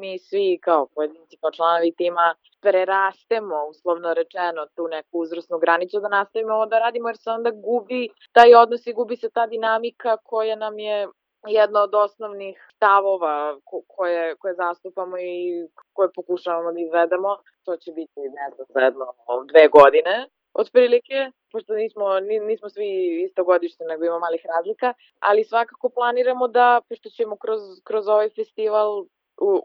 mi 0.01 0.19
svi 0.19 0.59
kao 0.63 0.87
pojedinci, 0.95 1.37
kao 1.41 1.51
članovi 1.51 1.93
tima 1.93 2.35
prerastemo, 2.61 3.55
uslovno 3.71 4.15
rečeno, 4.15 4.67
tu 4.77 4.89
neku 4.89 5.19
uzrasnu 5.19 5.59
granicu 5.59 6.01
da 6.01 6.09
nastavimo 6.09 6.55
ovo 6.55 6.67
da 6.67 6.79
radimo 6.79 7.09
jer 7.09 7.17
se 7.17 7.31
onda 7.31 7.51
gubi 7.51 8.09
taj 8.33 8.55
odnos 8.55 8.87
i 8.87 8.93
gubi 8.93 9.17
se 9.17 9.31
ta 9.31 9.47
dinamika 9.47 10.17
koja 10.17 10.57
nam 10.57 10.79
je 10.79 11.09
jedno 11.47 11.81
od 11.81 11.95
osnovnih 11.95 12.69
stavova 12.77 13.59
koje, 13.87 14.37
koje 14.37 14.55
zastupamo 14.55 15.19
i 15.19 15.69
koje 15.93 16.13
pokušavamo 16.13 16.73
da 16.73 16.81
izvedemo. 16.81 17.37
To 17.65 17.77
će 17.77 17.93
biti, 17.93 18.21
ne 18.21 18.51
znam, 18.55 18.67
za 18.75 18.81
jedno 18.81 19.07
dve 19.53 19.69
godine 19.69 20.29
otprilike, 20.53 21.31
pošto 21.53 21.75
nismo, 21.75 22.21
nismo 22.21 22.69
svi 22.69 23.23
isto 23.27 23.45
godište, 23.45 23.85
nego 23.85 24.05
ima 24.05 24.19
malih 24.19 24.47
razlika, 24.57 24.95
ali 25.19 25.45
svakako 25.45 25.89
planiramo 25.89 26.49
da, 26.49 26.81
pošto 26.89 27.11
ćemo 27.11 27.37
kroz, 27.37 27.61
kroz 27.85 28.09
ovaj 28.09 28.31
festival 28.31 29.05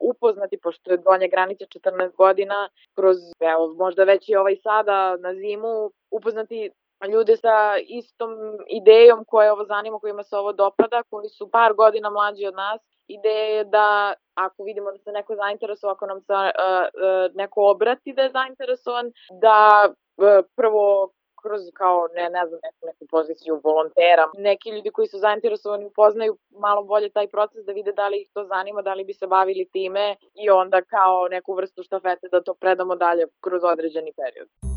upoznati, 0.02 0.60
pošto 0.60 0.92
je 0.92 0.98
donja 0.98 1.28
granica 1.28 1.66
14 1.66 2.16
godina, 2.16 2.70
kroz, 2.96 3.18
evo, 3.40 3.74
možda 3.74 4.04
već 4.04 4.30
i 4.30 4.36
ovaj 4.36 4.56
sada 4.56 5.18
na 5.18 5.34
zimu, 5.34 5.92
upoznati 6.12 6.72
ljude 7.08 7.38
sa 7.38 7.78
istom 7.88 8.32
idejom 8.68 9.26
koja 9.26 9.54
ovo 9.54 9.66
zanima, 9.66 10.00
kojima 10.00 10.24
se 10.24 10.38
ovo 10.38 10.54
dopada, 10.54 11.04
koji 11.10 11.30
su 11.30 11.52
par 11.52 11.74
godina 11.74 12.10
mlađi 12.10 12.48
od 12.48 12.56
nas. 12.56 12.82
Ideja 13.08 13.58
je 13.58 13.64
da 13.64 14.14
ako 14.34 14.64
vidimo 14.64 14.92
da 14.92 14.98
se 14.98 15.12
neko 15.12 15.36
zainteresuje, 15.36 15.92
ako 15.92 16.06
nam 16.06 16.22
se 16.22 16.34
uh, 16.34 16.40
uh, 16.40 17.36
neko 17.36 17.70
obrati 17.70 18.14
da 18.14 18.22
je 18.22 18.30
zainteresovan, 18.30 19.12
da 19.42 19.90
uh, 20.18 20.46
prvo 20.56 21.10
kroz 21.44 21.62
kao, 21.74 22.08
ne, 22.16 22.30
ne 22.30 22.48
znam, 22.48 22.60
neku, 22.64 22.86
neku 22.86 23.08
poziciju 23.10 23.62
volontera. 23.64 24.26
Neki 24.38 24.70
ljudi 24.70 24.90
koji 24.92 25.08
su 25.08 25.18
zainteresovani 25.18 25.86
upoznaju 25.86 26.38
malo 26.50 26.84
bolje 26.84 27.10
taj 27.10 27.28
proces 27.28 27.66
da 27.66 27.72
vide 27.72 27.92
da 27.92 28.08
li 28.08 28.22
ih 28.22 28.30
to 28.34 28.44
zanima, 28.44 28.82
da 28.82 28.94
li 28.94 29.04
bi 29.04 29.14
se 29.14 29.28
bavili 29.28 29.70
time 29.74 30.16
i 30.34 30.50
onda 30.50 30.82
kao 30.82 31.28
neku 31.28 31.54
vrstu 31.56 31.84
štafete 31.84 32.28
da 32.32 32.44
to 32.44 32.54
predamo 32.54 32.96
dalje 32.96 33.26
kroz 33.42 33.64
određeni 33.64 34.14
period. 34.14 34.73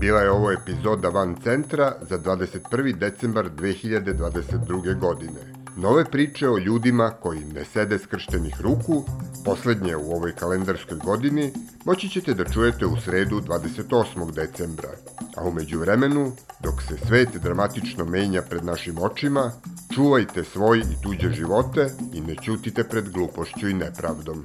Bila 0.00 0.20
je 0.20 0.30
ovo 0.30 0.52
epizoda 0.52 1.08
Van 1.08 1.36
Centra 1.44 1.92
za 2.00 2.18
21. 2.18 2.98
decembar 2.98 3.50
2022. 3.56 4.98
godine. 4.98 5.40
Nove 5.76 6.04
priče 6.04 6.48
o 6.48 6.58
ljudima 6.58 7.10
koji 7.10 7.40
ne 7.40 7.64
sede 7.64 7.98
skrštenih 7.98 8.60
ruku, 8.60 9.04
poslednje 9.44 9.96
u 9.96 10.12
ovoj 10.12 10.32
kalendarskoj 10.32 10.98
godini, 11.04 11.52
moći 11.84 12.08
ćete 12.08 12.34
da 12.34 12.44
čujete 12.44 12.86
u 12.86 12.96
sredu 12.96 13.40
28. 13.40 14.32
decembra. 14.34 14.90
A 15.36 15.44
umeđu 15.44 15.78
vremenu, 15.78 16.32
dok 16.60 16.82
se 16.82 17.06
svet 17.06 17.28
dramatično 17.42 18.04
menja 18.04 18.42
pred 18.42 18.64
našim 18.64 18.98
očima, 18.98 19.52
čuvajte 19.94 20.44
svoj 20.44 20.78
i 20.78 21.02
tuđe 21.02 21.30
živote 21.30 21.90
i 22.12 22.20
ne 22.20 22.36
ćutite 22.42 22.84
pred 22.84 23.10
glupošću 23.10 23.68
i 23.68 23.74
nepravdom. 23.74 24.44